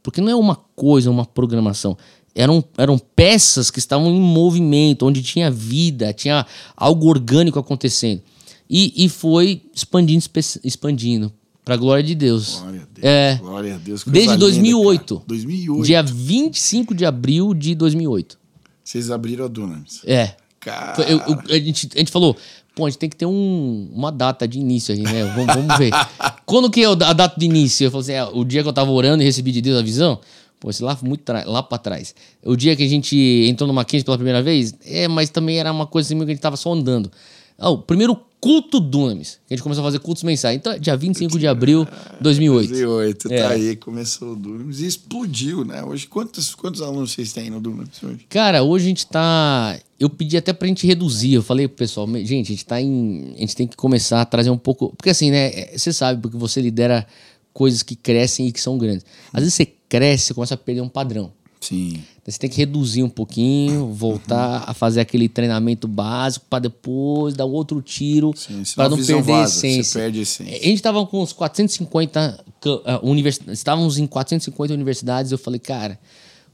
[0.03, 1.97] Porque não é uma coisa, uma programação.
[2.35, 8.21] eram, eram peças que estavam em movimento, onde tinha vida, tinha algo orgânico acontecendo.
[8.69, 10.23] E, e foi expandindo,
[10.63, 11.31] expandindo.
[11.63, 12.59] Pra glória de Deus.
[12.61, 13.05] Glória a Deus.
[13.05, 13.35] É.
[13.41, 14.03] Glória a Deus.
[14.05, 15.13] Desde Coisa 2008.
[15.15, 15.85] Linda, 2008.
[15.85, 18.39] Dia 25 de abril de 2008.
[18.83, 20.01] Vocês abriram a Dunamis.
[20.05, 20.35] É.
[20.61, 21.01] Cara.
[21.03, 22.35] Eu- eu- a, gente, a gente falou,
[22.73, 25.25] pô, a gente tem que ter um- uma data de início aí, né?
[25.35, 25.91] Vamos, vamos ver.
[26.45, 27.85] Quando que é a data de início?
[27.85, 29.81] Eu falei assim, é, o dia que eu tava orando e recebi de Deus a
[29.81, 30.19] visão?
[30.61, 32.15] Pô, esse lá foi muito lá pra trás.
[32.43, 33.15] O dia que a gente
[33.49, 34.73] entrou no Mackenzie pela primeira vez?
[34.85, 37.11] É, mas também era uma coisa assim que a gente tava só andando.
[37.57, 40.55] Ah, o primeiro culto Dunamis, que a gente começou a fazer cultos mensais.
[40.55, 41.91] Então, é dia 25 de abril de
[42.21, 42.69] 2008.
[42.69, 43.41] 2008, É.
[43.41, 45.83] tá aí, começou o Dunamis e explodiu, né?
[45.83, 48.25] Hoje, quantos, quantos alunos vocês têm no Dunamis hoje?
[48.29, 49.79] Cara, hoje a gente tá.
[49.99, 51.33] Eu pedi até pra gente reduzir.
[51.33, 53.33] Eu falei pro pessoal, "Me- gente, a gente tá em.
[53.35, 54.93] A gente tem que começar a trazer um pouco.
[54.95, 55.47] Porque assim, né?
[55.47, 57.07] é, Você sabe, porque você lidera
[57.51, 59.03] coisas que crescem e que são grandes.
[59.33, 61.31] Às vezes você cresce, você começa a perder um padrão.
[61.59, 62.03] Sim.
[62.21, 67.33] Então você tem que reduzir um pouquinho, voltar a fazer aquele treinamento básico pra depois
[67.33, 68.33] dar outro tiro
[68.75, 70.01] para a não perder a vaza, você essência.
[70.01, 70.55] perde a essência.
[70.57, 75.59] A gente tava com uns 450 ca- ah, universidades, estávamos em 450 universidades, eu falei,
[75.59, 75.99] cara,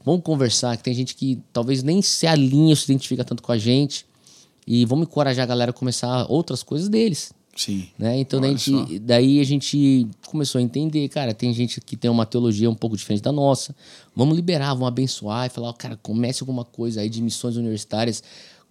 [0.04, 3.52] vamos conversar, que tem gente que talvez nem se alinha ou se identifica tanto com
[3.52, 4.06] a gente,
[4.66, 7.32] e vamos encorajar a galera a começar outras coisas deles.
[7.56, 7.88] Sim.
[7.98, 8.18] Né?
[8.18, 12.10] Então daí a, gente, daí a gente começou a entender, cara, tem gente que tem
[12.10, 13.74] uma teologia um pouco diferente da nossa.
[14.14, 18.22] Vamos liberar, vamos abençoar e falar, cara, comece alguma coisa aí de missões universitárias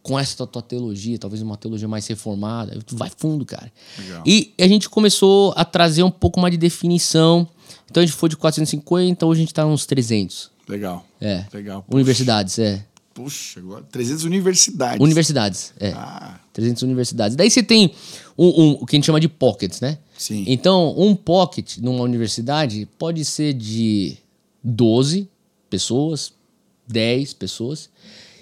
[0.01, 2.77] com essa tua teologia, talvez uma teologia mais reformada.
[2.91, 3.71] Vai fundo, cara.
[3.97, 4.23] Legal.
[4.25, 7.47] E a gente começou a trazer um pouco mais de definição.
[7.89, 10.51] Então a gente foi de 450, hoje a gente tá uns 300.
[10.67, 11.05] Legal.
[11.21, 11.45] É.
[11.53, 11.85] Legal.
[11.89, 12.85] Universidades, é.
[13.13, 14.99] Puxa, agora 300 universidades.
[14.99, 15.91] Universidades, é.
[15.91, 17.35] Ah, 300 universidades.
[17.35, 17.93] Daí você tem
[18.37, 19.97] um, um- o que a gente chama de pockets, né?
[20.17, 20.43] Sim.
[20.47, 24.17] Então, um pocket numa universidade pode ser de
[24.63, 25.27] 12
[25.69, 26.33] pessoas,
[26.87, 27.89] 10 pessoas.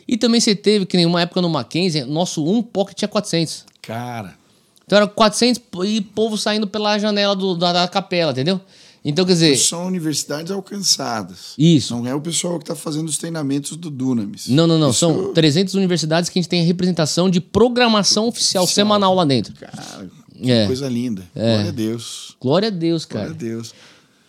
[0.07, 3.65] E também você teve, que nem uma época no Mackenzie, nosso um pocket tinha 400.
[3.81, 4.39] cara.
[4.85, 8.59] Então era 400 e povo saindo pela janela do- da, da capela, entendeu?
[9.03, 9.57] Então, quer dizer...
[9.57, 11.53] São universidades alcançadas.
[11.57, 11.95] Isso.
[11.95, 14.47] Não é o pessoal que está fazendo os treinamentos do Dunamis.
[14.47, 14.91] Não, não, não.
[14.91, 18.85] Isso- São 300 universidades que a gente tem representação de programação oficial, Oficial.
[18.85, 19.53] semanal lá dentro.
[19.55, 20.07] Cara,
[20.39, 20.67] que É.
[20.67, 21.23] coisa linda.
[21.35, 22.35] Glória a Deus.
[22.39, 23.39] Glória a Deus, Glória cara.
[23.39, 23.73] a Deus.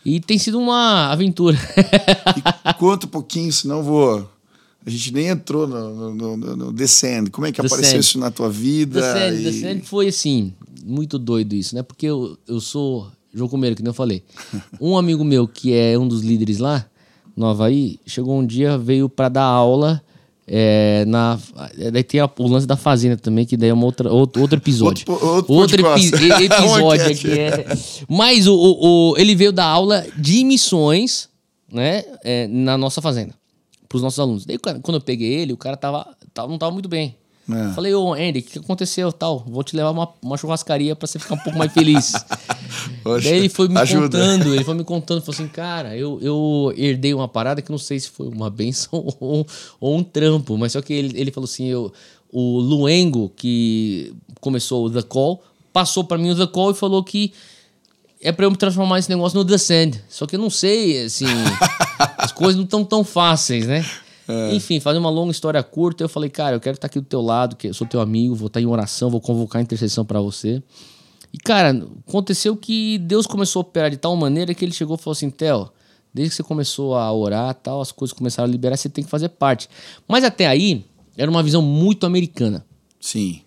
[0.04, 1.56] E tem sido uma aventura.
[2.66, 4.30] E conta um pouquinho, senão eu vou.
[4.85, 7.30] A gente nem entrou no, no, no, no Descend.
[7.30, 7.78] Como é que Descend.
[7.78, 9.00] apareceu isso na tua vida?
[9.00, 10.52] Descend, E- Descend foi assim,
[10.85, 11.82] muito doido isso, né?
[11.85, 14.23] Porque eu, eu sou João Comeiro, que nem eu falei.
[14.81, 16.85] Um amigo meu, que é um dos líderes lá,
[17.37, 20.03] no Havaí, chegou um dia, veio para dar aula.
[20.47, 21.38] É, na,
[21.92, 24.59] daí tem a- o lance da fazenda também, que daí é uma outra, outro, outro
[24.59, 25.05] episódio.
[25.09, 27.31] Outro- outro outro epi- e- episódio aqui.
[27.38, 27.64] É.
[28.09, 31.29] Mas o, o- o- ele veio dar aula de missões
[31.73, 33.35] né, é, na nossa fazenda,
[33.88, 34.45] para os nossos alunos.
[34.45, 37.16] Daí, quando eu peguei ele, o cara tava, tava- não tava muito bem.
[37.51, 37.73] É.
[37.75, 39.45] Falei, ô Andy, o que aconteceu tal?
[39.49, 42.12] Vou te levar uma, uma churrascaria pra você ficar um pouco mais feliz.
[43.02, 44.18] Poxa, Daí ele foi me ajuda.
[44.18, 47.78] contando, ele foi me contando, falou assim, cara, eu, eu herdei uma parada que não
[47.78, 49.46] sei se foi uma benção ou,
[49.80, 51.92] ou um trampo, mas só que ele, ele falou assim, eu,
[52.32, 57.02] o Luengo, que começou o The Call, passou pra mim o The Call e falou
[57.04, 57.32] que
[58.20, 60.00] é pra eu me transformar esse negócio no Descend.
[60.08, 61.26] Só que eu não sei, assim,
[62.16, 63.85] as coisas não estão tão fáceis, né?
[64.52, 67.20] Enfim, fazer uma longa história curta, eu falei, cara, eu quero estar aqui do teu
[67.20, 70.20] lado, que eu sou teu amigo, vou estar em oração, vou convocar a intercessão pra
[70.20, 70.62] você.
[71.33, 71.71] E, cara,
[72.07, 75.31] aconteceu que Deus começou a operar de tal maneira que ele chegou e falou assim:
[75.31, 75.71] Theo,
[76.12, 79.11] desde que você começou a orar tal, as coisas começaram a liberar, você tem que
[79.11, 79.68] fazer parte.
[80.07, 80.85] Mas até aí,
[81.16, 82.64] era uma visão muito americana.
[83.01, 83.40] Sim.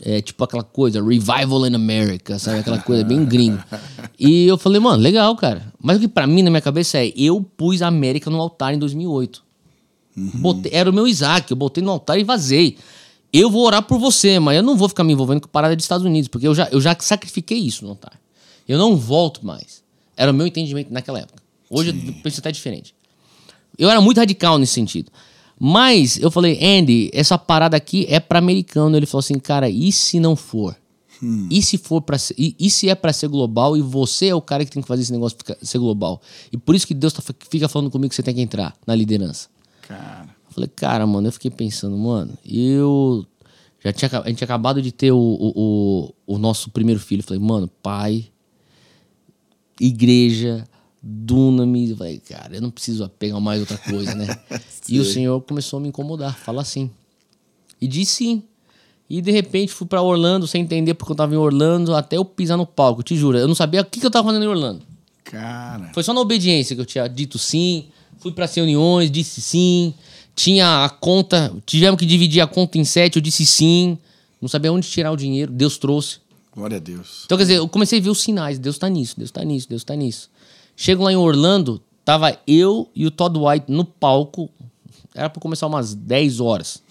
[0.00, 2.60] É tipo aquela coisa, revival in America, sabe?
[2.60, 3.64] Aquela coisa bem gringa.
[4.18, 5.72] E eu falei, mano, legal, cara.
[5.80, 8.74] Mas o que pra mim, na minha cabeça, é: eu pus a América no altar
[8.74, 9.42] em 2008.
[10.16, 12.76] Botei- era o meu Isaac, eu botei no altar e vazei.
[13.38, 15.84] Eu vou orar por você, mas eu não vou ficar me envolvendo com parada dos
[15.84, 18.18] Estados Unidos, porque eu já, eu já sacrifiquei isso no altar.
[18.66, 19.82] Eu não volto mais.
[20.16, 21.42] Era o meu entendimento naquela época.
[21.70, 22.94] Hoje eu penso até diferente.
[23.78, 25.10] Eu era muito radical nesse sentido.
[25.60, 28.96] Mas eu falei, Andy, essa parada aqui é para americano.
[28.96, 30.76] Ele falou assim, cara, e se não for?
[31.50, 34.40] E se for para e, e se é para ser global e você é o
[34.40, 36.22] cara que tem que fazer esse negócio ficar- ser global?
[36.52, 37.20] E por isso que Deus tá,
[37.50, 39.48] fica falando comigo que você tem que entrar na liderança.
[39.82, 40.28] Cara.
[40.48, 43.26] Eu falei, cara, mano, eu fiquei pensando, mano, eu
[43.84, 45.52] já tinha, a gente tinha acabado de ter o, o,
[46.26, 47.20] o, o nosso primeiro filho.
[47.20, 48.28] Eu falei, mano, pai,
[49.80, 50.64] igreja,
[51.02, 51.90] dunamis.
[51.90, 54.26] Eu falei, cara, eu não preciso pegar mais outra coisa, né?
[54.88, 56.90] e o Senhor começou a me incomodar, fala assim.
[57.80, 58.42] E disse sim.
[59.08, 62.24] E de repente fui pra Orlando sem entender porque eu tava em Orlando até eu
[62.24, 63.38] pisar no palco, te juro.
[63.38, 64.84] Eu não sabia o que, que eu tava fazendo em Orlando.
[65.24, 65.90] Cara.
[65.94, 67.86] Foi só na obediência que eu tinha dito sim.
[68.18, 69.94] Fui para as reuniões, disse sim.
[70.38, 73.98] Tinha a conta, tivemos que dividir a conta em sete, eu disse sim.
[74.40, 76.20] Não sabia onde tirar o dinheiro, Deus trouxe.
[76.54, 77.22] Glória a Deus.
[77.24, 78.56] Então, quer dizer, eu comecei a ver os sinais.
[78.56, 80.30] Deus tá nisso, Deus tá nisso, Deus tá nisso.
[80.76, 84.48] Chego lá em Orlando, tava eu e o Todd White no palco.
[85.12, 86.84] Era pra começar umas 10 horas.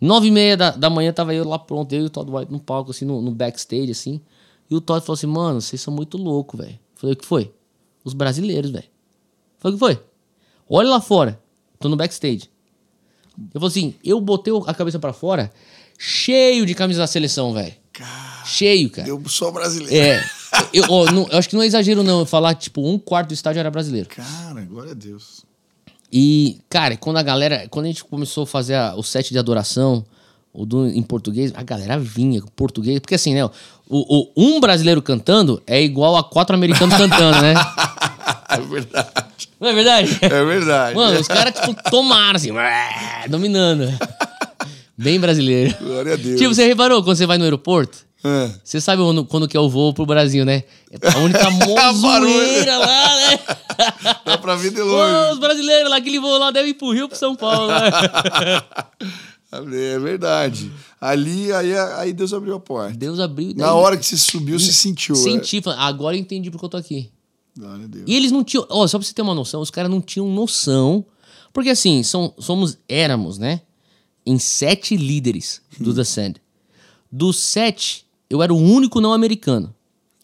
[0.00, 2.50] Nove e meia da, da manhã tava eu lá pronto, eu e o Todd White
[2.50, 4.20] no palco, assim, no, no backstage, assim.
[4.68, 6.76] E o Todd falou assim, mano, vocês são muito loucos, velho.
[6.96, 7.52] Falei, o que foi?
[8.02, 8.88] Os brasileiros, velho.
[9.60, 10.02] Falei, o que foi?
[10.68, 11.40] Olha lá fora.
[11.78, 12.51] Tô no backstage.
[13.54, 15.50] Eu falei assim, eu botei a cabeça pra fora,
[15.98, 17.72] cheio de camisa da seleção, velho.
[18.44, 19.06] Cheio, cara.
[19.08, 19.94] Eu sou brasileiro.
[19.94, 20.24] É.
[20.72, 23.28] Eu, ó, não- eu acho que não é exagero, não, eu falar, tipo, um quarto
[23.28, 24.08] do estádio era brasileiro.
[24.08, 25.44] Cara, glória a Deus.
[26.12, 27.66] E, cara, quando a galera.
[27.70, 30.04] Quando a gente começou a fazer a- o set de adoração,
[30.52, 32.98] o do, em português, a galera vinha com português.
[32.98, 33.44] Porque assim, né?
[33.44, 33.50] O,
[33.88, 37.54] o- um brasileiro cantando é igual a quatro americanos cantando, né?
[38.58, 39.48] É verdade.
[39.60, 40.18] Não é verdade?
[40.22, 40.96] É verdade.
[40.96, 42.50] Mano, os caras, tipo, tomaram assim,
[43.28, 43.88] dominando.
[44.96, 45.74] Bem brasileiro.
[45.80, 46.38] Glória a Deus.
[46.40, 47.98] Tipo, você reparou quando você vai no aeroporto?
[48.24, 50.62] Ah, Você sabe quando, quando que é o voo pro Brasil, né?
[51.12, 52.32] A única mó A barulho.
[52.32, 53.38] zoeira lá, né?
[54.24, 55.32] dá pra ver de longe.
[55.32, 58.62] os brasileiros lá, aquele voo lá deve ir pro Rio pro São Paulo, né?
[59.54, 60.72] É verdade.
[60.98, 62.96] Ali, aí, aí Deus abriu a porta.
[62.96, 63.48] Deus abriu.
[63.54, 65.14] Na daí hora que você subiu, você sentiu.
[65.14, 67.10] Senti, falei, agora eu entendi porque eu tô aqui.
[67.56, 68.04] Glória a Deus.
[68.06, 68.66] E eles não tinham.
[68.70, 71.04] Ó, só pra você ter uma noção, os caras não tinham noção.
[71.52, 73.60] Porque assim, são, somos, éramos, né?
[74.24, 75.84] Em sete líderes Hum.
[75.84, 76.34] do The Sand.
[77.10, 79.74] Dos sete, eu era o único não americano.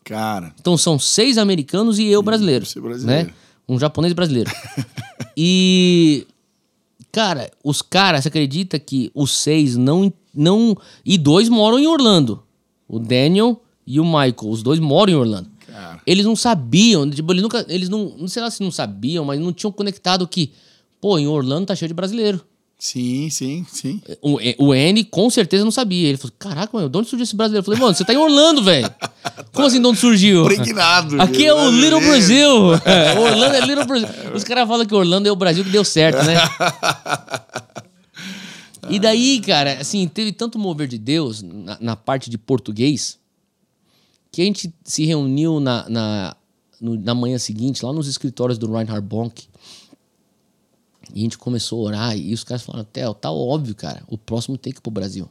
[0.05, 2.64] Cara, Então são seis americanos e eu brasileiro.
[2.64, 3.29] você brasileiro.
[3.29, 3.35] Né?
[3.69, 4.51] Um japonês brasileiro.
[5.37, 6.27] e.
[7.12, 10.77] Cara, os caras, você acredita que os seis não, não.
[11.05, 12.43] E dois moram em Orlando.
[12.88, 14.35] O Daniel e o Michael.
[14.49, 15.51] Os dois moram em Orlando.
[16.09, 17.66] Eles não sabiam, tipo, eles nunca.
[17.68, 18.14] Eles não.
[18.16, 20.53] Não sei lá se não sabiam, mas não tinham conectado que.
[20.99, 22.40] Pô, em Orlando tá cheio de brasileiro.
[22.79, 24.01] sim, sim, sim.
[24.23, 26.09] O, o N com certeza não sabia.
[26.09, 27.61] Ele falou: Caraca, mano, de onde surgiu esse brasileiro?
[27.61, 28.90] Eu falei, mano, você tá em Orlando, velho.
[29.53, 30.44] Como assim de onde surgiu?
[30.44, 31.21] Impregnado.
[31.21, 31.71] Aqui é o.
[31.71, 32.51] Little Brasil.
[33.23, 34.09] Orlando é Little Brasil.
[34.35, 36.37] Os caras falam que Orlando é o Brasil que deu certo, né?
[38.88, 43.17] E daí, cara, assim, teve tanto mover de Deus na, na parte de português
[44.31, 46.37] que a gente se reuniu na, na,
[46.81, 49.45] no- na manhã seguinte, lá nos escritórios do Reinhard Bonk.
[51.14, 54.19] E a gente começou a orar e os caras falaram, Theo, tá óbvio, cara, o
[54.19, 55.29] próximo tem que ir pro Brasil.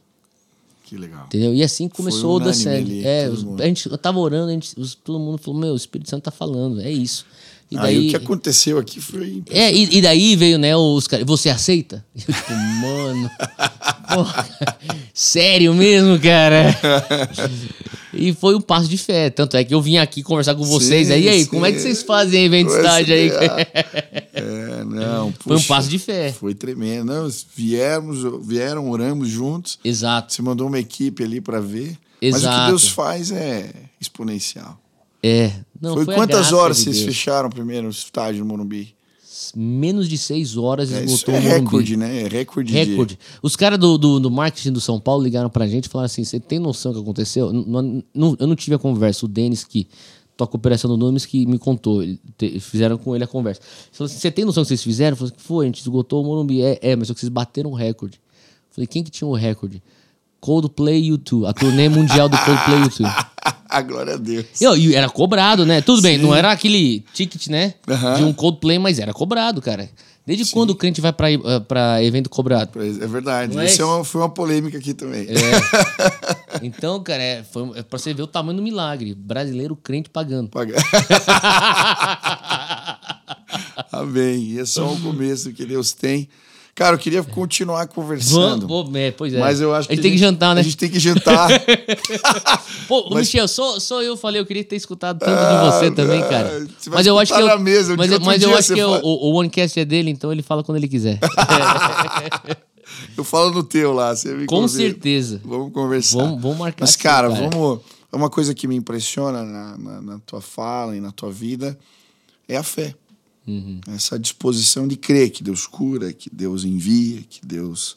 [0.84, 1.26] Que legal.
[1.26, 1.54] Entendeu?
[1.54, 4.94] E assim começou o ali, É, os- a gente, eu tava orando, a gente, os-
[4.94, 7.24] todo mundo falou, meu, o Espírito Santo tá falando, é isso.
[7.70, 9.42] E Aí daí, o que aconteceu aqui foi.
[9.50, 12.02] é, e, e daí veio, né, os caras, você aceita?
[12.16, 13.30] E eu, tipo, mano,
[14.14, 14.48] porra,
[15.12, 16.64] sério mesmo, cara?
[18.18, 19.30] E foi um passo de fé.
[19.30, 21.06] Tanto é que eu vim aqui conversar com vocês.
[21.06, 21.50] Sim, aí, e aí, sim.
[21.50, 23.30] como é que vocês fazem Foi estádio aí?
[24.40, 25.32] É, não.
[25.40, 26.32] Foi um puxa, passo de fé.
[26.32, 27.06] Foi tremendo.
[27.06, 29.80] Não, viemos, vieram, oramos juntos.
[29.84, 30.32] Exato.
[30.32, 31.98] Você mandou uma equipe ali pra ver.
[32.22, 32.68] Mas o que Exato.
[32.68, 34.78] Deus faz é exponencial.
[35.22, 35.52] É.
[35.80, 38.94] Não, foi, foi quantas horas de vocês fecharam primeiro o estádio no Morumbi?
[39.56, 41.64] Menos de seis horas É, esgotou é o Morumbi.
[41.64, 42.22] recorde, né?
[42.22, 42.72] É recorde.
[42.72, 43.18] de- Recorde.
[43.42, 46.24] Os caras do, do, do marketing do São Paulo ligaram pra gente e falaram assim:
[46.24, 47.50] você tem noção do que aconteceu?
[47.52, 49.24] N- n- não- eu não tive a conversa.
[49.26, 49.86] O Denis, que
[50.36, 52.02] toca operação do Nunes, que me contou.
[52.02, 53.60] Ele te- fizeram com ele a conversa.
[53.92, 55.12] Falou assim: você tem noção do que vocês fizeram?
[55.12, 56.62] Eu falei assim, foi, a gente esgotou o Morumbi.
[56.62, 58.20] É, é, mas só que vocês bateram o recorde.
[58.70, 59.82] Falei: quem que tinha o recorde?
[60.40, 61.48] Coldplay U2.
[61.48, 63.26] A turnê mundial do Coldplay U2.
[63.68, 64.46] a glória a Deus.
[64.60, 65.80] E, ó, e era cobrado, né?
[65.80, 67.74] Tudo bem, não era aquele ticket, né?
[68.16, 69.88] De um Coldplay, mas era cobrado, cara.
[70.26, 72.70] Desde quando o crente vai pra, eh, evento cobrado?
[72.82, 73.58] É verdade.
[73.58, 75.26] É Isso é uma- foi uma polêmica aqui também.
[76.60, 79.14] Então, cara, é, foi, é pra você ver o tamanho do milagre.
[79.14, 80.48] Brasileiro crente pagando.
[80.48, 80.74] Paga-
[83.92, 84.42] Amém.
[84.52, 86.28] E é só o começo que Deus tem.
[86.78, 88.68] Cara, eu queria continuar conversando.
[88.68, 89.40] Vamos, é, pois é.
[89.40, 89.94] Mas eu acho a que.
[89.96, 90.60] gente tem que jantar, né?
[90.60, 91.48] A gente tem que jantar.
[92.86, 95.90] Pô, Mas- Michel, só, só eu falei, eu queria ter escutado tanto de você Ah,
[95.90, 96.66] também, ah, cara.
[96.78, 99.00] você Mas eu acho que eu, mesa, mas, eu- mas eu acho que o, fala.
[99.04, 101.18] o, o OneCast é dele, então ele fala quando ele quiser.
[103.16, 104.14] eu falo no teu lá.
[104.14, 104.78] Você me Com convida.
[104.78, 105.40] certeza.
[105.44, 106.18] Vamos conversar.
[106.18, 107.50] Vamos- vamos marcar Mas, cara, cara.
[107.50, 107.80] vamos.
[108.12, 111.76] É uma coisa que me impressiona na, na, na tua fala e na tua vida
[112.48, 112.94] é a fé.
[113.48, 113.80] Uhum.
[113.88, 117.96] Essa disposição de crer que Deus cura, que Deus envia, que Deus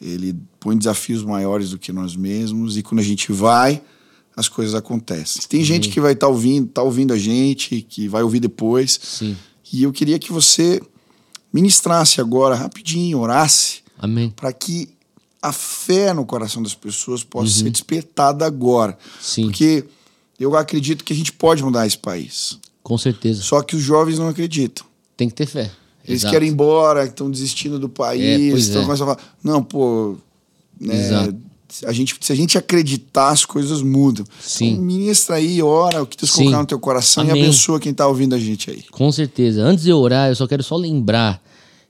[0.00, 3.82] ele põe desafios maiores do que nós mesmos e quando a gente vai,
[4.36, 5.42] as coisas acontecem.
[5.48, 9.00] Tem gente que vai estar ouvindo, tá ouvindo a gente, que vai ouvir depois.
[9.02, 9.34] Sim.
[9.72, 10.82] E eu queria que você
[11.50, 14.28] ministrasse agora rapidinho, orasse Amém.
[14.28, 14.90] para que
[15.40, 18.92] a fé no coração das pessoas possa ser despertada agora.
[18.92, 19.22] Uhum.
[19.22, 19.84] Sim, Porque
[20.38, 22.58] eu acredito que a gente pode mudar esse país.
[22.86, 23.42] Com certeza.
[23.42, 24.86] Só que os jovens não acreditam.
[25.16, 25.72] Tem que ter fé.
[26.06, 26.32] Eles Exato.
[26.32, 28.84] querem ir embora, estão desistindo do É, país, pois estão é.
[28.84, 30.16] começando a falar, não, pô,
[30.80, 31.34] né,
[31.84, 34.24] a gente, se a gente acreditar, as coisas mudam.
[34.40, 34.74] Sim.
[34.74, 37.34] Então, ministra aí, ora, o que Deus colocar no teu coração Amém.
[37.34, 38.84] e abençoa quem tá ouvindo a gente aí.
[38.92, 39.64] Com certeza.
[39.64, 41.42] Antes de eu orar, eu só quero só lembrar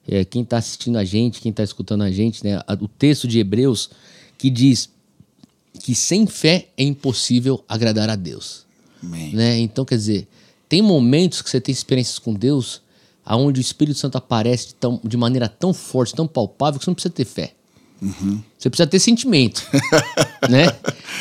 [0.08, 3.38] é, quem está assistindo a gente, quem está escutando a gente, né, o texto de
[3.38, 3.90] Hebreus
[4.38, 4.88] que diz
[5.78, 8.64] que sem fé é impossível agradar a Deus.
[9.02, 9.34] Amém.
[9.34, 9.58] Né?
[9.58, 10.26] Então, quer dizer,
[10.68, 12.82] tem momentos que você tem experiências com Deus
[13.24, 16.90] aonde o Espírito Santo aparece de, tão- de maneira tão forte, tão palpável, que você
[16.90, 17.54] não precisa ter fé.
[18.58, 19.62] Você precisa ter sentimento.
[20.48, 20.66] né?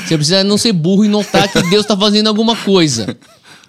[0.06, 3.18] Você precisa não ser burro e notar que Deus está fazendo alguma coisa.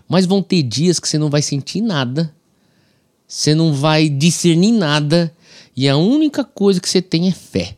[0.09, 2.35] Mas vão ter dias que você não vai sentir nada,
[3.27, 5.35] você não vai discernir nada,
[5.77, 7.77] e a única coisa que você tem é fé.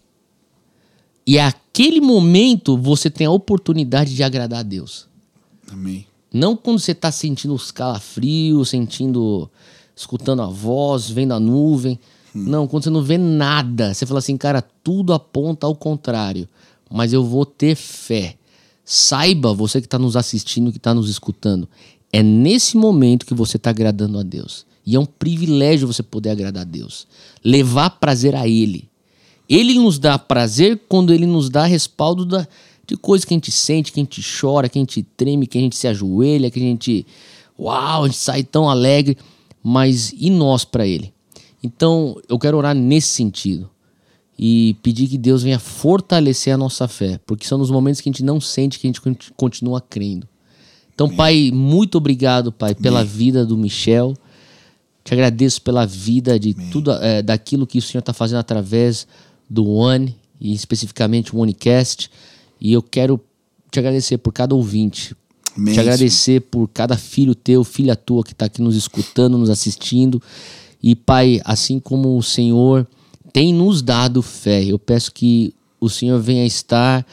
[1.26, 5.06] E aquele momento você tem a oportunidade de agradar a Deus.
[5.70, 6.06] Amém.
[6.32, 9.50] Não quando você tá sentindo os calafrios, sentindo.
[9.96, 11.98] escutando a voz, vendo a nuvem.
[12.34, 13.94] Não, quando você não vê nada.
[13.94, 16.48] Você fala assim, cara, tudo aponta ao contrário.
[16.90, 18.36] Mas eu vou ter fé.
[18.84, 21.68] Saiba, você que está nos assistindo, que está nos escutando,
[22.12, 24.66] é nesse momento que você está agradando a Deus.
[24.86, 27.06] E é um privilégio você poder agradar a Deus.
[27.44, 28.88] Levar prazer a Ele.
[29.48, 32.46] Ele nos dá prazer quando ele nos dá respaldo da,
[32.88, 35.58] de coisas que a gente sente, que a gente chora, que a gente treme, que
[35.58, 37.06] a gente se ajoelha, que a gente.
[37.58, 39.16] Uau, a gente sai tão alegre.
[39.62, 41.12] Mas e nós para ele?
[41.62, 43.68] Então eu quero orar nesse sentido
[44.38, 48.12] e pedir que Deus venha fortalecer a nossa fé, porque são nos momentos que a
[48.12, 50.26] gente não sente que a gente conti- continua crendo.
[50.94, 54.14] Então, Pai, muito obrigado, Pai, pela vida do Michel.
[55.04, 59.06] Te agradeço pela vida de tudo é, daquilo que o Senhor está fazendo através
[59.50, 62.10] do One e especificamente o OneCast.
[62.60, 63.20] E eu quero
[63.70, 65.14] te agradecer por cada ouvinte.
[65.56, 69.50] Amém, te agradecer por cada filho teu, filha tua que está aqui nos escutando, nos
[69.50, 70.22] assistindo.
[70.82, 72.86] E Pai, assim como o Senhor
[73.32, 77.06] tem nos dado fé, eu peço que o Senhor venha estar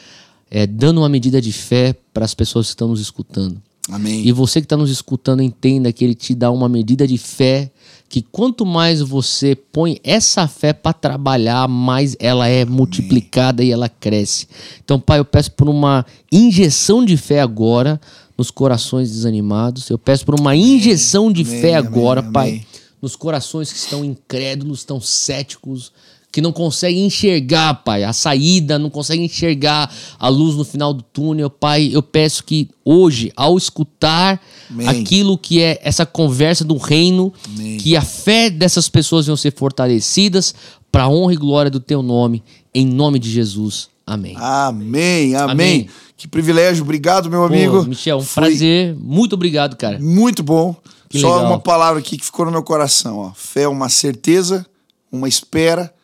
[0.50, 3.60] é, dando uma medida de fé para as pessoas que estão nos escutando.
[3.88, 4.26] Amém.
[4.26, 7.70] E você que está nos escutando, entenda que ele te dá uma medida de fé
[8.08, 13.88] que quanto mais você põe essa fé para trabalhar, mais ela é multiplicada e ela
[13.88, 14.46] cresce.
[14.84, 18.00] Então, Pai, eu peço por uma injeção de fé agora
[18.38, 19.90] nos corações desanimados.
[19.90, 22.32] Eu peço por uma injeção de Amém, fé amém, agora, amém.
[22.32, 22.66] Pai,
[23.02, 25.92] nos corações que estão incrédulos, estão céticos,
[26.36, 31.02] que não conseguem enxergar, Pai, a saída, não conseguem enxergar a luz no final do
[31.02, 31.48] túnel.
[31.48, 34.38] Pai, eu peço que hoje, ao escutar
[34.70, 34.86] Amém.
[34.86, 37.78] aquilo que é essa conversa do reino, Amém.
[37.78, 40.54] que a fé dessas pessoas venham ser fortalecidas
[40.92, 42.42] para a honra e glória do teu nome,
[42.74, 43.88] em nome de Jesus.
[44.06, 44.36] Amém.
[44.36, 45.50] Amém, amém.
[45.50, 45.88] Amém.
[46.18, 46.84] Que privilégio.
[46.84, 47.82] Obrigado, meu Pô, amigo.
[47.84, 48.94] Michel, um Foi prazer.
[49.00, 49.98] Muito obrigado, cara.
[49.98, 50.76] Muito bom.
[51.08, 51.50] Que Só legal.
[51.50, 53.16] uma palavra aqui que ficou no meu coração.
[53.20, 53.32] Ó.
[53.34, 54.66] Fé é uma certeza,
[55.10, 55.95] uma espera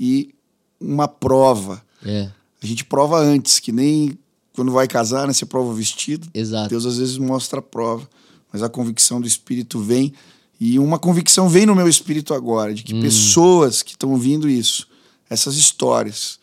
[0.00, 0.34] e
[0.80, 1.82] uma prova.
[2.04, 2.30] É,
[2.62, 4.18] A gente prova antes, que nem
[4.54, 5.32] quando vai casar, né?
[5.34, 6.26] Você prova o vestido.
[6.32, 6.70] exato.
[6.70, 8.08] Deus às vezes mostra a prova,
[8.52, 10.12] mas a convicção do Espírito vem.
[10.58, 13.00] E uma convicção vem no meu espírito agora, de que Hum.
[13.00, 14.86] pessoas que estão ouvindo isso,
[15.28, 16.38] essas histórias,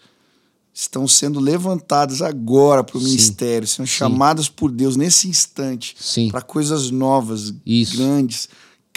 [0.74, 5.95] estão sendo levantadas agora para o ministério, sendo chamadas por Deus nesse instante
[6.32, 7.97] para coisas novas, Isso.
[7.97, 8.47] grandes.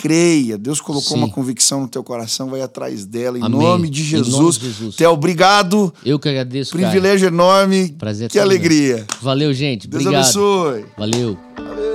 [0.01, 1.23] Creia, Deus colocou Sim.
[1.23, 4.57] uma convicção no teu coração, vai atrás dela, em nome de Em nome de Jesus.
[4.57, 4.97] Jesus.
[4.97, 6.89] Theo, obrigado, Eu que agradeço, cara.
[6.89, 8.45] privilégio enorme, Prazer que meu.
[8.45, 9.05] alegria.
[9.21, 9.87] Valeu, gente.
[9.87, 10.23] Deus Obrigado.
[10.25, 10.85] abençoe.
[10.97, 11.90] Valeu.